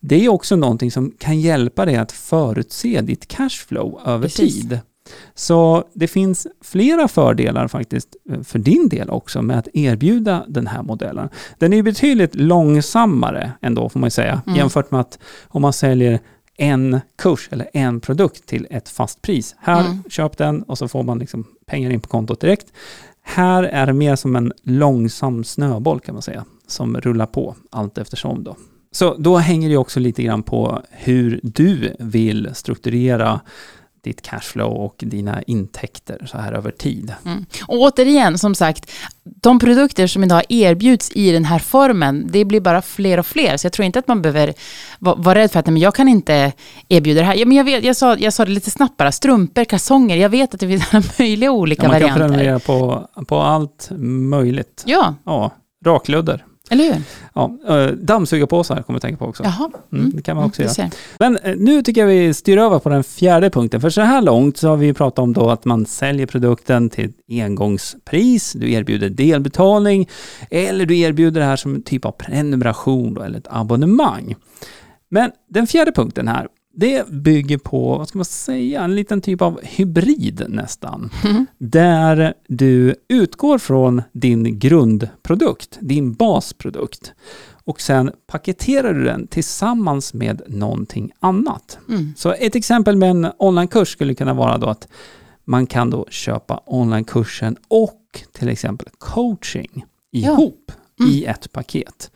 det 0.00 0.24
är 0.24 0.28
också 0.28 0.56
någonting 0.56 0.90
som 0.90 1.12
kan 1.18 1.40
hjälpa 1.40 1.84
dig 1.84 1.96
att 1.96 2.12
förutse 2.12 3.00
ditt 3.00 3.28
cashflow 3.28 4.00
över 4.06 4.22
Precis. 4.22 4.54
tid. 4.54 4.80
Så 5.34 5.84
det 5.94 6.08
finns 6.08 6.46
flera 6.60 7.08
fördelar 7.08 7.68
faktiskt 7.68 8.16
eh, 8.30 8.42
för 8.42 8.58
din 8.58 8.88
del 8.88 9.10
också 9.10 9.42
med 9.42 9.58
att 9.58 9.68
erbjuda 9.72 10.44
den 10.48 10.66
här 10.66 10.82
modellen. 10.82 11.28
Den 11.58 11.72
är 11.72 11.82
betydligt 11.82 12.34
långsammare 12.34 13.52
ändå 13.60 13.88
får 13.88 14.00
man 14.00 14.10
säga 14.10 14.42
mm. 14.46 14.58
jämfört 14.58 14.90
med 14.90 15.00
att 15.00 15.18
om 15.48 15.62
man 15.62 15.72
säljer 15.72 16.20
en 16.56 17.00
kurs 17.18 17.48
eller 17.52 17.68
en 17.72 18.00
produkt 18.00 18.46
till 18.46 18.66
ett 18.70 18.88
fast 18.88 19.22
pris. 19.22 19.54
Här, 19.58 19.80
mm. 19.80 20.02
köp 20.10 20.36
den 20.36 20.62
och 20.62 20.78
så 20.78 20.88
får 20.88 21.02
man 21.02 21.18
liksom 21.18 21.44
pengar 21.66 21.90
in 21.90 22.00
på 22.00 22.08
kontot 22.08 22.40
direkt. 22.40 22.66
Här 23.22 23.62
är 23.62 23.86
det 23.86 23.92
mer 23.92 24.16
som 24.16 24.36
en 24.36 24.52
långsam 24.62 25.44
snöboll 25.44 26.00
kan 26.00 26.14
man 26.14 26.22
säga, 26.22 26.44
som 26.66 26.96
rullar 27.00 27.26
på 27.26 27.54
allt 27.70 27.98
eftersom 27.98 28.44
då. 28.44 28.56
Så 28.90 29.14
då 29.14 29.36
hänger 29.36 29.68
det 29.68 29.76
också 29.76 30.00
lite 30.00 30.22
grann 30.22 30.42
på 30.42 30.82
hur 30.90 31.40
du 31.42 31.96
vill 31.98 32.50
strukturera 32.54 33.40
ditt 34.08 34.22
cashflow 34.22 34.72
och 34.72 34.94
dina 34.98 35.42
intäkter 35.42 36.26
så 36.26 36.38
här 36.38 36.52
över 36.52 36.70
tid. 36.70 37.14
Mm. 37.24 37.44
Och 37.66 37.76
återigen, 37.80 38.38
som 38.38 38.54
sagt, 38.54 38.90
de 39.24 39.58
produkter 39.58 40.06
som 40.06 40.24
idag 40.24 40.42
erbjuds 40.48 41.10
i 41.14 41.32
den 41.32 41.44
här 41.44 41.58
formen, 41.58 42.26
det 42.30 42.44
blir 42.44 42.60
bara 42.60 42.82
fler 42.82 43.18
och 43.18 43.26
fler. 43.26 43.56
Så 43.56 43.66
jag 43.66 43.72
tror 43.72 43.86
inte 43.86 43.98
att 43.98 44.08
man 44.08 44.22
behöver 44.22 44.54
vara, 44.98 45.14
vara 45.14 45.38
rädd 45.38 45.50
för 45.50 45.60
att 45.60 45.66
men 45.66 45.76
jag 45.76 45.94
kan 45.94 46.08
inte 46.08 46.52
erbjuda 46.88 47.20
det 47.20 47.26
här. 47.26 47.34
Ja, 47.34 47.46
men 47.46 47.56
jag, 47.56 47.64
vet, 47.64 47.84
jag, 47.84 47.96
sa, 47.96 48.16
jag 48.16 48.32
sa 48.32 48.44
det 48.44 48.50
lite 48.50 48.70
snabbt 48.70 48.96
bara, 48.96 49.12
strumpor, 49.12 49.64
kalsonger. 49.64 50.16
Jag 50.16 50.28
vet 50.28 50.54
att 50.54 50.60
det 50.60 50.68
finns 50.68 50.94
alla 50.94 51.02
möjliga 51.18 51.52
olika 51.52 51.82
Ja, 51.82 51.88
man 51.88 52.00
kan 52.00 52.08
varianter. 52.08 52.28
prenumerera 52.28 52.58
på, 52.58 53.08
på 53.26 53.36
allt 53.40 53.88
möjligt. 54.30 54.82
Ja, 54.86 55.14
Ja, 55.24 55.50
rakludder. 55.84 56.44
Eller 56.70 56.84
hur? 56.84 57.02
Ja, 57.34 57.58
eh, 57.68 57.86
dammsugarpåsar 57.86 58.82
kommer 58.82 58.94
jag 58.96 59.02
tänka 59.02 59.18
på 59.18 59.24
också. 59.24 59.42
Jaha. 59.42 59.70
Mm, 59.92 60.10
det 60.14 60.22
kan 60.22 60.36
man 60.36 60.44
också 60.44 60.62
du 60.62 60.68
göra. 60.68 60.90
Men 61.18 61.36
eh, 61.36 61.56
nu 61.56 61.82
tycker 61.82 62.00
jag 62.00 62.08
vi 62.08 62.34
styr 62.34 62.58
över 62.58 62.78
på 62.78 62.88
den 62.88 63.04
fjärde 63.04 63.50
punkten. 63.50 63.80
För 63.80 63.90
så 63.90 64.00
här 64.00 64.22
långt 64.22 64.56
så 64.56 64.68
har 64.68 64.76
vi 64.76 64.94
pratat 64.94 65.18
om 65.18 65.32
då 65.32 65.50
att 65.50 65.64
man 65.64 65.86
säljer 65.86 66.26
produkten 66.26 66.90
till 66.90 67.12
engångspris, 67.28 68.52
du 68.52 68.72
erbjuder 68.72 69.08
delbetalning 69.08 70.08
eller 70.50 70.86
du 70.86 70.98
erbjuder 70.98 71.40
det 71.40 71.46
här 71.46 71.56
som 71.56 71.74
en 71.74 71.82
typ 71.82 72.04
av 72.04 72.12
prenumeration 72.12 73.14
då, 73.14 73.22
eller 73.22 73.38
ett 73.38 73.46
abonnemang. 73.50 74.34
Men 75.10 75.30
den 75.50 75.66
fjärde 75.66 75.92
punkten 75.92 76.28
här, 76.28 76.48
det 76.74 77.08
bygger 77.08 77.58
på, 77.58 77.98
vad 77.98 78.08
ska 78.08 78.18
man 78.18 78.24
säga, 78.24 78.82
en 78.82 78.94
liten 78.94 79.20
typ 79.20 79.42
av 79.42 79.60
hybrid 79.62 80.44
nästan. 80.48 81.10
Där 81.58 82.34
du 82.48 82.94
utgår 83.08 83.58
från 83.58 84.02
din 84.12 84.58
grundprodukt, 84.58 85.78
din 85.80 86.12
basprodukt. 86.12 87.12
Och 87.64 87.80
sen 87.80 88.10
paketerar 88.26 88.94
du 88.94 89.04
den 89.04 89.26
tillsammans 89.26 90.14
med 90.14 90.42
någonting 90.46 91.12
annat. 91.20 91.78
Mm. 91.88 92.14
Så 92.16 92.32
ett 92.32 92.54
exempel 92.54 92.96
med 92.96 93.10
en 93.10 93.28
onlinekurs 93.38 93.88
skulle 93.88 94.14
kunna 94.14 94.34
vara 94.34 94.58
då 94.58 94.66
att 94.66 94.88
man 95.44 95.66
kan 95.66 95.90
då 95.90 96.06
köpa 96.10 96.62
onlinekursen 96.66 97.56
och 97.68 98.24
till 98.32 98.48
exempel 98.48 98.88
coaching 98.98 99.84
ihop 100.12 100.72
i 101.10 101.24
ett 101.24 101.52
paket. 101.52 102.10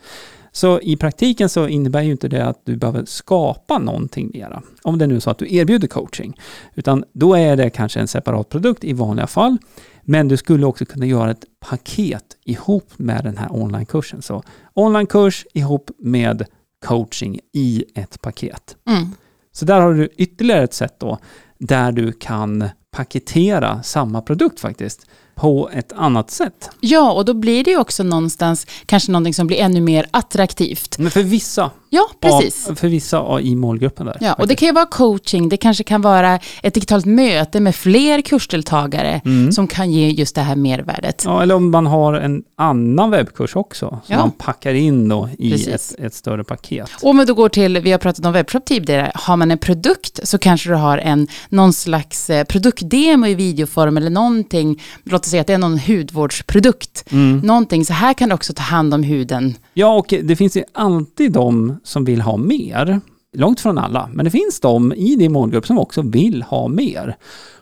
Så 0.55 0.79
i 0.81 0.97
praktiken 0.97 1.49
så 1.49 1.67
innebär 1.67 2.01
ju 2.01 2.11
inte 2.11 2.27
det 2.27 2.45
att 2.45 2.61
du 2.65 2.77
behöver 2.77 3.05
skapa 3.05 3.79
någonting 3.79 4.31
mera. 4.33 4.61
Om 4.81 4.97
det 4.97 5.07
nu 5.07 5.15
är 5.15 5.19
så 5.19 5.29
att 5.29 5.37
du 5.37 5.55
erbjuder 5.55 5.87
coaching. 5.87 6.39
Utan 6.75 7.03
då 7.13 7.35
är 7.35 7.55
det 7.55 7.69
kanske 7.69 7.99
en 7.99 8.07
separat 8.07 8.49
produkt 8.49 8.83
i 8.83 8.93
vanliga 8.93 9.27
fall. 9.27 9.57
Men 10.01 10.27
du 10.27 10.37
skulle 10.37 10.65
också 10.65 10.85
kunna 10.85 11.05
göra 11.05 11.31
ett 11.31 11.45
paket 11.59 12.37
ihop 12.45 12.91
med 12.97 13.23
den 13.23 13.37
här 13.37 13.47
onlinekursen. 13.51 14.21
Så 14.21 14.43
onlinekurs 14.73 15.45
ihop 15.53 15.91
med 15.97 16.45
coaching 16.85 17.39
i 17.53 17.85
ett 17.95 18.21
paket. 18.21 18.75
Mm. 18.87 19.07
Så 19.51 19.65
där 19.65 19.81
har 19.81 19.93
du 19.93 20.09
ytterligare 20.17 20.63
ett 20.63 20.73
sätt 20.73 20.95
då 20.99 21.17
där 21.57 21.91
du 21.91 22.11
kan 22.11 22.69
paketera 22.91 23.83
samma 23.83 24.21
produkt 24.21 24.59
faktiskt 24.59 25.07
på 25.35 25.69
ett 25.73 25.93
annat 25.95 26.31
sätt. 26.31 26.69
Ja, 26.79 27.11
och 27.11 27.25
då 27.25 27.33
blir 27.33 27.63
det 27.63 27.77
också 27.77 28.03
någonstans 28.03 28.67
kanske 28.85 29.11
någonting 29.11 29.33
som 29.33 29.47
blir 29.47 29.57
ännu 29.57 29.81
mer 29.81 30.05
attraktivt. 30.11 30.97
Men 30.97 31.11
för 31.11 31.23
vissa, 31.23 31.71
Ja, 31.89 32.09
precis. 32.21 32.69
Av, 32.69 32.75
för 32.75 32.87
vissa 32.87 33.41
i 33.41 33.55
målgruppen 33.55 34.05
där. 34.05 34.17
Ja, 34.21 34.33
och 34.33 34.37
det 34.37 34.41
faktiskt. 34.41 34.59
kan 34.59 34.67
ju 34.67 34.73
vara 34.73 34.85
coaching, 34.85 35.49
det 35.49 35.57
kanske 35.57 35.83
kan 35.83 36.01
vara 36.01 36.39
ett 36.63 36.73
digitalt 36.73 37.05
möte 37.05 37.59
med 37.59 37.75
fler 37.75 38.21
kursdeltagare 38.21 39.21
Mm. 39.25 39.51
som 39.51 39.67
kan 39.67 39.91
ge 39.91 40.09
just 40.09 40.35
det 40.35 40.41
här 40.41 40.55
mervärdet. 40.55 41.21
Ja, 41.25 41.41
eller 41.41 41.55
om 41.55 41.71
man 41.71 41.85
har 41.85 42.13
en 42.13 42.43
annan 42.57 43.11
webbkurs 43.11 43.55
också, 43.55 43.89
som 43.89 43.99
Ja. 44.07 44.17
man 44.19 44.31
packar 44.31 44.73
in 44.73 45.09
då 45.09 45.29
i 45.39 45.69
ett, 45.71 45.95
ett 45.99 46.13
större 46.13 46.43
paket. 46.43 46.89
Och 47.01 47.09
om 47.09 47.17
vi 47.17 47.25
då 47.25 47.33
går 47.33 47.49
till, 47.49 47.79
vi 47.79 47.91
har 47.91 47.99
pratat 47.99 48.25
om 48.25 48.33
webbshop 48.33 48.65
tidigare, 48.65 49.11
har 49.15 49.37
man 49.37 49.51
en 49.51 49.57
produkt 49.57 50.19
så 50.23 50.37
kanske 50.37 50.69
du 50.69 50.75
har 50.75 50.97
en, 50.97 51.27
någon 51.49 51.73
slags 51.73 52.29
eh, 52.29 52.43
produktdemo 52.43 53.25
i 53.27 53.35
videoform 53.35 53.97
eller 53.97 54.09
någonting, 54.09 54.81
låt 55.03 55.22
oss 55.25 55.29
säga 55.31 55.41
att 55.41 55.47
det 55.47 55.53
är 55.53 55.57
någon 55.57 55.79
hudvårdsprodukt, 55.79 57.03
Mm. 57.11 57.37
någonting, 57.39 57.85
så 57.85 57.93
här 57.93 58.13
kan 58.13 58.29
du 58.29 58.35
också 58.35 58.53
ta 58.53 58.63
hand 58.63 58.93
om 58.93 59.03
huden. 59.03 59.55
Ja, 59.73 59.93
och 59.97 60.13
det 60.23 60.35
finns 60.35 60.57
ju 60.57 60.63
alltid 60.73 61.31
de 61.31 61.75
som 61.83 62.05
vill 62.05 62.21
ha 62.21 62.37
mer. 62.37 63.01
Långt 63.35 63.59
från 63.59 63.77
alla, 63.77 64.09
men 64.13 64.25
det 64.25 64.31
finns 64.31 64.59
de 64.59 64.93
i 64.93 65.15
din 65.15 65.31
målgrupp 65.31 65.67
som 65.67 65.79
också 65.79 66.01
vill 66.01 66.43
ha 66.43 66.67
mer. 66.67 67.17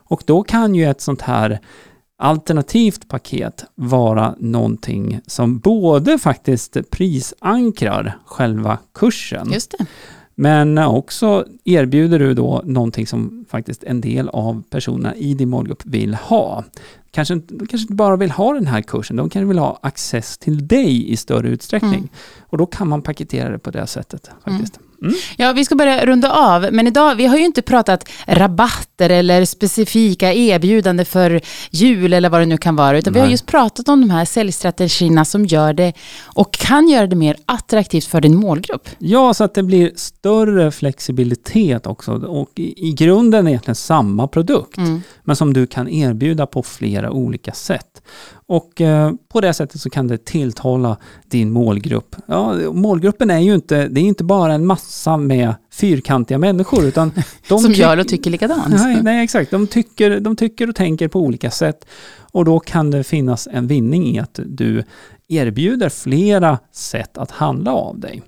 Och 0.08 0.24
då 0.26 0.44
kan 0.44 0.76
ju 0.76 0.86
ett 0.90 1.02
sånt 1.02 1.22
här 1.22 1.60
alternativt 2.18 3.08
paket 3.08 3.66
vara 3.76 4.36
någonting 4.40 5.20
som 5.28 5.60
både 5.60 6.18
faktiskt 6.20 6.78
prisankrar 6.92 8.18
själva 8.26 8.78
kursen. 8.94 9.50
Men 10.36 10.78
också 10.78 11.46
erbjuder 11.64 12.20
du 12.20 12.34
då 12.34 12.62
någonting 12.66 13.08
som 13.08 13.46
faktiskt 13.50 13.84
en 13.84 14.02
del 14.02 14.30
av 14.30 14.64
personerna 14.70 15.16
i 15.16 15.34
din 15.34 15.50
målgrupp 15.50 15.86
vill 15.86 16.14
ha. 16.14 16.64
Kanske, 17.12 17.36
de 17.36 17.68
kanske 17.68 17.84
inte 17.84 17.94
bara 17.94 18.16
vill 18.16 18.32
ha 18.32 18.54
den 18.54 18.68
här 18.68 18.82
kursen, 18.82 19.16
de 19.16 19.30
kanske 19.30 19.48
vill 19.48 19.60
ha 19.60 19.80
access 19.82 20.38
till 20.38 20.68
dig 20.68 21.12
i 21.12 21.18
större 21.18 21.50
utsträckning. 21.50 21.94
Mm. 21.94 22.10
Och 22.40 22.58
då 22.58 22.66
kan 22.66 22.88
man 22.88 23.02
paketera 23.02 23.50
det 23.50 23.60
på 23.60 23.72
det 23.72 23.88
sättet 23.88 24.32
faktiskt. 24.44 24.78
Mm. 24.78 24.91
Ja, 25.38 25.54
vi 25.54 25.66
ska 25.66 25.76
börja 25.76 26.06
runda 26.06 26.32
av, 26.32 26.68
men 26.72 26.88
idag, 26.88 27.16
vi 27.16 27.26
har 27.26 27.38
ju 27.38 27.46
inte 27.46 27.62
pratat 27.62 28.10
rabatter 28.28 29.10
eller 29.10 29.46
specifika 29.46 30.34
erbjudanden 30.34 31.06
för 31.06 31.42
jul 31.72 32.14
eller 32.14 32.30
vad 32.30 32.42
det 32.42 32.46
nu 32.46 32.58
kan 32.58 32.76
vara, 32.76 32.98
utan 32.98 33.14
vi 33.14 33.20
har 33.20 33.26
Nej. 33.26 33.32
just 33.32 33.46
pratat 33.46 33.90
om 33.90 34.02
de 34.02 34.10
här 34.10 34.26
säljstrategierna 34.26 35.26
som 35.26 35.46
gör 35.46 35.74
det 35.74 35.94
och 36.24 36.54
kan 36.54 36.90
göra 36.90 37.08
det 37.08 37.16
mer 37.16 37.36
attraktivt 37.46 38.06
för 38.06 38.22
din 38.22 38.36
målgrupp. 38.36 38.90
Ja, 38.98 39.34
så 39.34 39.44
att 39.44 39.54
det 39.54 39.64
blir 39.64 39.92
större 39.96 40.72
flexibilitet 40.72 41.88
också. 41.88 42.12
Och 42.12 42.50
i, 42.56 42.90
i 42.90 42.94
grunden 42.94 43.48
egentligen 43.48 43.76
samma 43.76 44.28
produkt, 44.28 44.78
Mm. 44.78 45.02
Men 45.32 45.36
som 45.36 45.54
du 45.54 45.68
kan 45.68 45.88
erbjuda 45.88 46.46
på 46.46 46.64
flera 46.64 47.12
olika 47.12 47.52
sätt. 47.52 48.02
Och 48.32 48.82
eh, 48.82 49.12
på 49.28 49.42
det 49.42 49.54
sättet 49.54 49.82
så 49.82 49.90
kan 49.90 50.08
det 50.08 50.26
tilltala 50.26 50.98
din 51.28 51.52
målgrupp. 51.52 52.16
Ja, 52.26 52.54
målgruppen 52.74 53.30
är 53.30 53.40
ju 53.40 53.56
inte, 53.56 53.88
det 53.88 54.02
är 54.02 54.04
inte 54.04 54.24
bara 54.24 54.54
en 54.54 54.66
massa 54.66 55.18
med 55.18 55.56
fyrkantiga 55.74 56.38
människor, 56.38 56.86
utan 56.86 57.12
de 57.50 57.60
Som 57.60 57.72
gör 57.72 58.00
och 58.00 58.08
tycker 58.08 58.32
likadant. 58.32 58.70
Nej, 58.70 59.04
nej, 59.04 59.24
exakt. 59.24 59.52
De 59.52 59.68
tycker, 59.68 60.20
de 60.20 60.36
tycker 60.36 60.70
och 60.70 60.76
tänker 60.76 61.08
på 61.08 61.20
olika 61.20 61.52
sätt. 61.52 61.86
Och 62.32 62.46
då 62.46 62.60
kan 62.60 62.92
det 62.92 63.04
finnas 63.04 63.48
en 63.52 63.68
vinning 63.68 64.08
i 64.16 64.20
att 64.20 64.40
du 64.46 64.84
erbjuder 65.28 65.90
flera 65.90 66.60
sätt 66.72 67.18
att 67.18 67.32
handla 67.32 67.74
av 67.74 68.00
dig. 68.00 68.22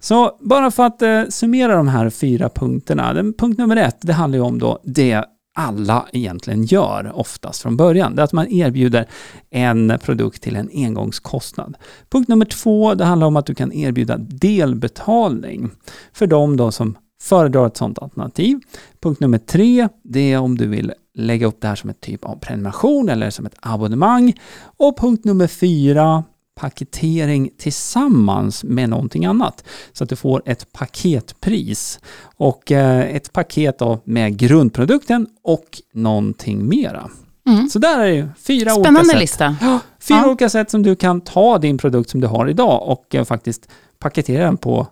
Så 0.00 0.38
bara 0.40 0.70
för 0.70 0.86
att 0.86 1.02
eh, 1.02 1.22
summera 1.28 1.76
de 1.76 1.88
här 1.88 2.10
fyra 2.10 2.48
punkterna. 2.48 3.12
Den, 3.12 3.32
punkt 3.32 3.58
nummer 3.58 3.76
ett, 3.76 3.98
det 4.00 4.12
handlar 4.12 4.38
ju 4.38 4.44
om 4.44 4.58
då 4.58 4.78
det 4.84 5.24
alla 5.54 6.06
egentligen 6.12 6.64
gör 6.64 7.12
oftast 7.14 7.62
från 7.62 7.76
början. 7.76 8.14
Det 8.16 8.22
är 8.22 8.24
att 8.24 8.32
man 8.32 8.48
erbjuder 8.48 9.06
en 9.50 9.98
produkt 10.02 10.42
till 10.42 10.56
en 10.56 10.70
engångskostnad. 10.74 11.76
Punkt 12.10 12.28
nummer 12.28 12.44
två, 12.44 12.94
det 12.94 13.04
handlar 13.04 13.26
om 13.26 13.36
att 13.36 13.46
du 13.46 13.54
kan 13.54 13.72
erbjuda 13.72 14.16
delbetalning 14.18 15.70
för 16.12 16.26
de 16.26 16.56
då 16.56 16.72
som 16.72 16.98
föredrar 17.22 17.66
ett 17.66 17.76
sådant 17.76 17.98
alternativ. 17.98 18.60
Punkt 19.00 19.20
nummer 19.20 19.38
tre, 19.38 19.88
det 20.02 20.32
är 20.32 20.38
om 20.38 20.58
du 20.58 20.66
vill 20.66 20.92
lägga 21.14 21.46
upp 21.46 21.60
det 21.60 21.68
här 21.68 21.74
som 21.74 21.90
ett 21.90 22.00
typ 22.00 22.24
av 22.24 22.36
prenumeration 22.36 23.08
eller 23.08 23.30
som 23.30 23.46
ett 23.46 23.56
abonnemang. 23.60 24.40
Och 24.62 24.98
punkt 24.98 25.24
nummer 25.24 25.46
fyra, 25.46 26.24
paketering 26.60 27.50
tillsammans 27.58 28.64
med 28.64 28.88
någonting 28.88 29.24
annat. 29.24 29.64
Så 29.92 30.04
att 30.04 30.10
du 30.10 30.16
får 30.16 30.42
ett 30.46 30.72
paketpris 30.72 31.98
och 32.36 32.72
eh, 32.72 33.00
ett 33.16 33.32
paket 33.32 33.78
då 33.78 34.00
med 34.04 34.36
grundprodukten 34.36 35.26
och 35.44 35.64
någonting 35.94 36.68
mera. 36.68 37.08
Mm. 37.48 37.68
Så 37.68 37.78
där 37.78 38.00
är 38.00 38.22
det 38.22 38.28
fyra 38.46 38.74
olika 38.74 38.84
Spännande 38.84 39.10
sätt. 39.10 39.20
lista. 39.20 39.56
Fyra 40.00 40.18
Ja. 40.18 40.26
olika 40.28 40.48
sätt 40.48 40.70
som 40.70 40.82
du 40.82 40.96
kan 40.96 41.20
ta 41.20 41.58
din 41.58 41.78
produkt 41.78 42.10
som 42.10 42.20
du 42.20 42.26
har 42.26 42.48
idag 42.48 42.82
och 42.88 43.14
eh, 43.14 43.24
faktiskt 43.24 43.68
paketera 43.98 44.44
den 44.44 44.56
på 44.56 44.86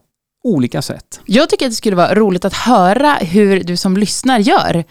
olika 0.44 0.82
sätt. 0.82 1.20
Jag 1.26 1.48
tycker 1.50 1.66
att 1.66 1.72
det 1.72 1.76
skulle 1.76 1.96
vara 1.96 2.14
roligt 2.14 2.44
att 2.44 2.54
höra 2.54 3.12
hur 3.14 3.64
du 3.64 3.76
som 3.76 3.96
lyssnar 3.96 4.38
gör. 4.38 4.84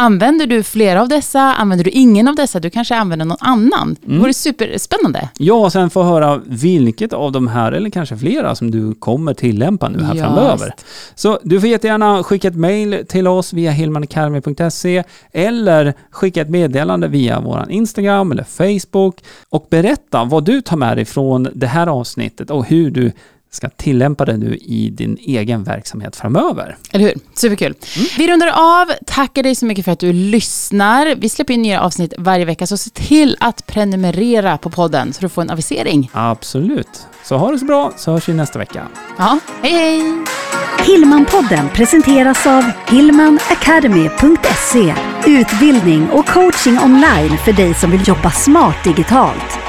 Använder 0.00 0.46
du 0.46 0.62
flera 0.62 1.00
av 1.02 1.08
dessa? 1.08 1.40
Använder 1.40 1.84
du 1.84 1.90
ingen 1.90 2.28
av 2.28 2.34
dessa? 2.34 2.60
Du 2.60 2.70
kanske 2.70 2.96
använder 2.96 3.26
någon 3.26 3.36
annan. 3.40 3.96
Det 4.00 4.06
Mm. 4.06 4.20
vore 4.20 4.34
superspännande. 4.34 5.28
Ja, 5.38 5.54
och 5.54 5.72
sen 5.72 5.90
få 5.90 6.02
höra 6.02 6.40
vilket 6.46 7.12
av 7.12 7.32
de 7.32 7.48
här, 7.48 7.72
eller 7.72 7.90
kanske 7.90 8.16
flera, 8.16 8.54
som 8.54 8.70
du 8.70 8.94
kommer 8.94 9.34
tillämpa 9.34 9.88
nu 9.88 10.02
här 10.02 10.14
Ja, 10.14 10.24
framöver. 10.24 10.74
Så 11.14 11.38
du 11.42 11.60
får 11.60 11.68
jättegärna 11.68 12.22
skicka 12.22 12.48
ett 12.48 12.56
mejl 12.56 13.04
till 13.08 13.26
oss 13.26 13.52
via 13.52 13.70
hilmanacademy.se 13.70 15.04
eller 15.32 15.94
skicka 16.10 16.40
ett 16.42 16.50
meddelande 16.50 17.08
via 17.08 17.40
vår 17.40 17.66
Instagram 17.70 18.32
eller 18.32 18.44
Facebook 18.44 19.16
och 19.50 19.66
berätta 19.70 20.24
vad 20.24 20.44
du 20.44 20.60
tar 20.60 20.76
med 20.76 20.96
dig 20.96 21.04
från 21.04 21.48
det 21.54 21.66
här 21.66 21.86
avsnittet 21.86 22.50
och 22.50 22.64
hur 22.66 22.90
du 22.90 23.12
ska 23.50 23.68
tillämpa 23.68 24.24
det 24.24 24.36
nu 24.36 24.56
i 24.56 24.90
din 24.90 25.18
egen 25.20 25.64
verksamhet 25.64 26.16
framöver. 26.16 26.76
Eller 26.92 27.04
hur? 27.04 27.14
Superkul. 27.34 27.74
Vi 28.18 28.28
rundar 28.28 28.46
av. 28.46 28.86
Tackar 29.06 29.42
dig 29.42 29.54
så 29.54 29.66
mycket 29.66 29.84
för 29.84 29.92
att 29.92 29.98
du 29.98 30.12
lyssnar. 30.12 31.14
Vi 31.14 31.28
släpper 31.28 31.54
in 31.54 31.62
nya 31.62 31.80
avsnitt 31.80 32.14
varje 32.18 32.44
vecka, 32.44 32.66
så 32.66 32.76
se 32.76 32.90
till 32.90 33.36
att 33.40 33.66
prenumerera 33.66 34.58
på 34.58 34.70
podden 34.70 35.12
så 35.12 35.20
du 35.20 35.28
får 35.28 35.42
en 35.42 35.50
avisering. 35.50 36.10
Absolut. 36.12 37.06
Så 37.24 37.36
ha 37.36 37.52
det 37.52 37.58
så 37.58 37.64
bra, 37.64 37.92
så 37.96 38.12
hörs 38.12 38.28
vi 38.28 38.34
nästa 38.34 38.58
vecka. 38.58 38.88
Ja, 39.18 39.38
hej 39.62 39.72
hej! 39.72 40.24
Hillmanpodden 40.86 41.68
presenteras 41.68 42.46
av 42.46 42.64
hillmanacademy.se 42.88 44.94
Utbildning 45.26 46.10
och 46.10 46.26
coaching 46.26 46.78
online 46.78 47.38
för 47.44 47.52
dig 47.52 47.74
som 47.74 47.90
vill 47.90 48.08
jobba 48.08 48.30
smart 48.30 48.84
digitalt. 48.84 49.67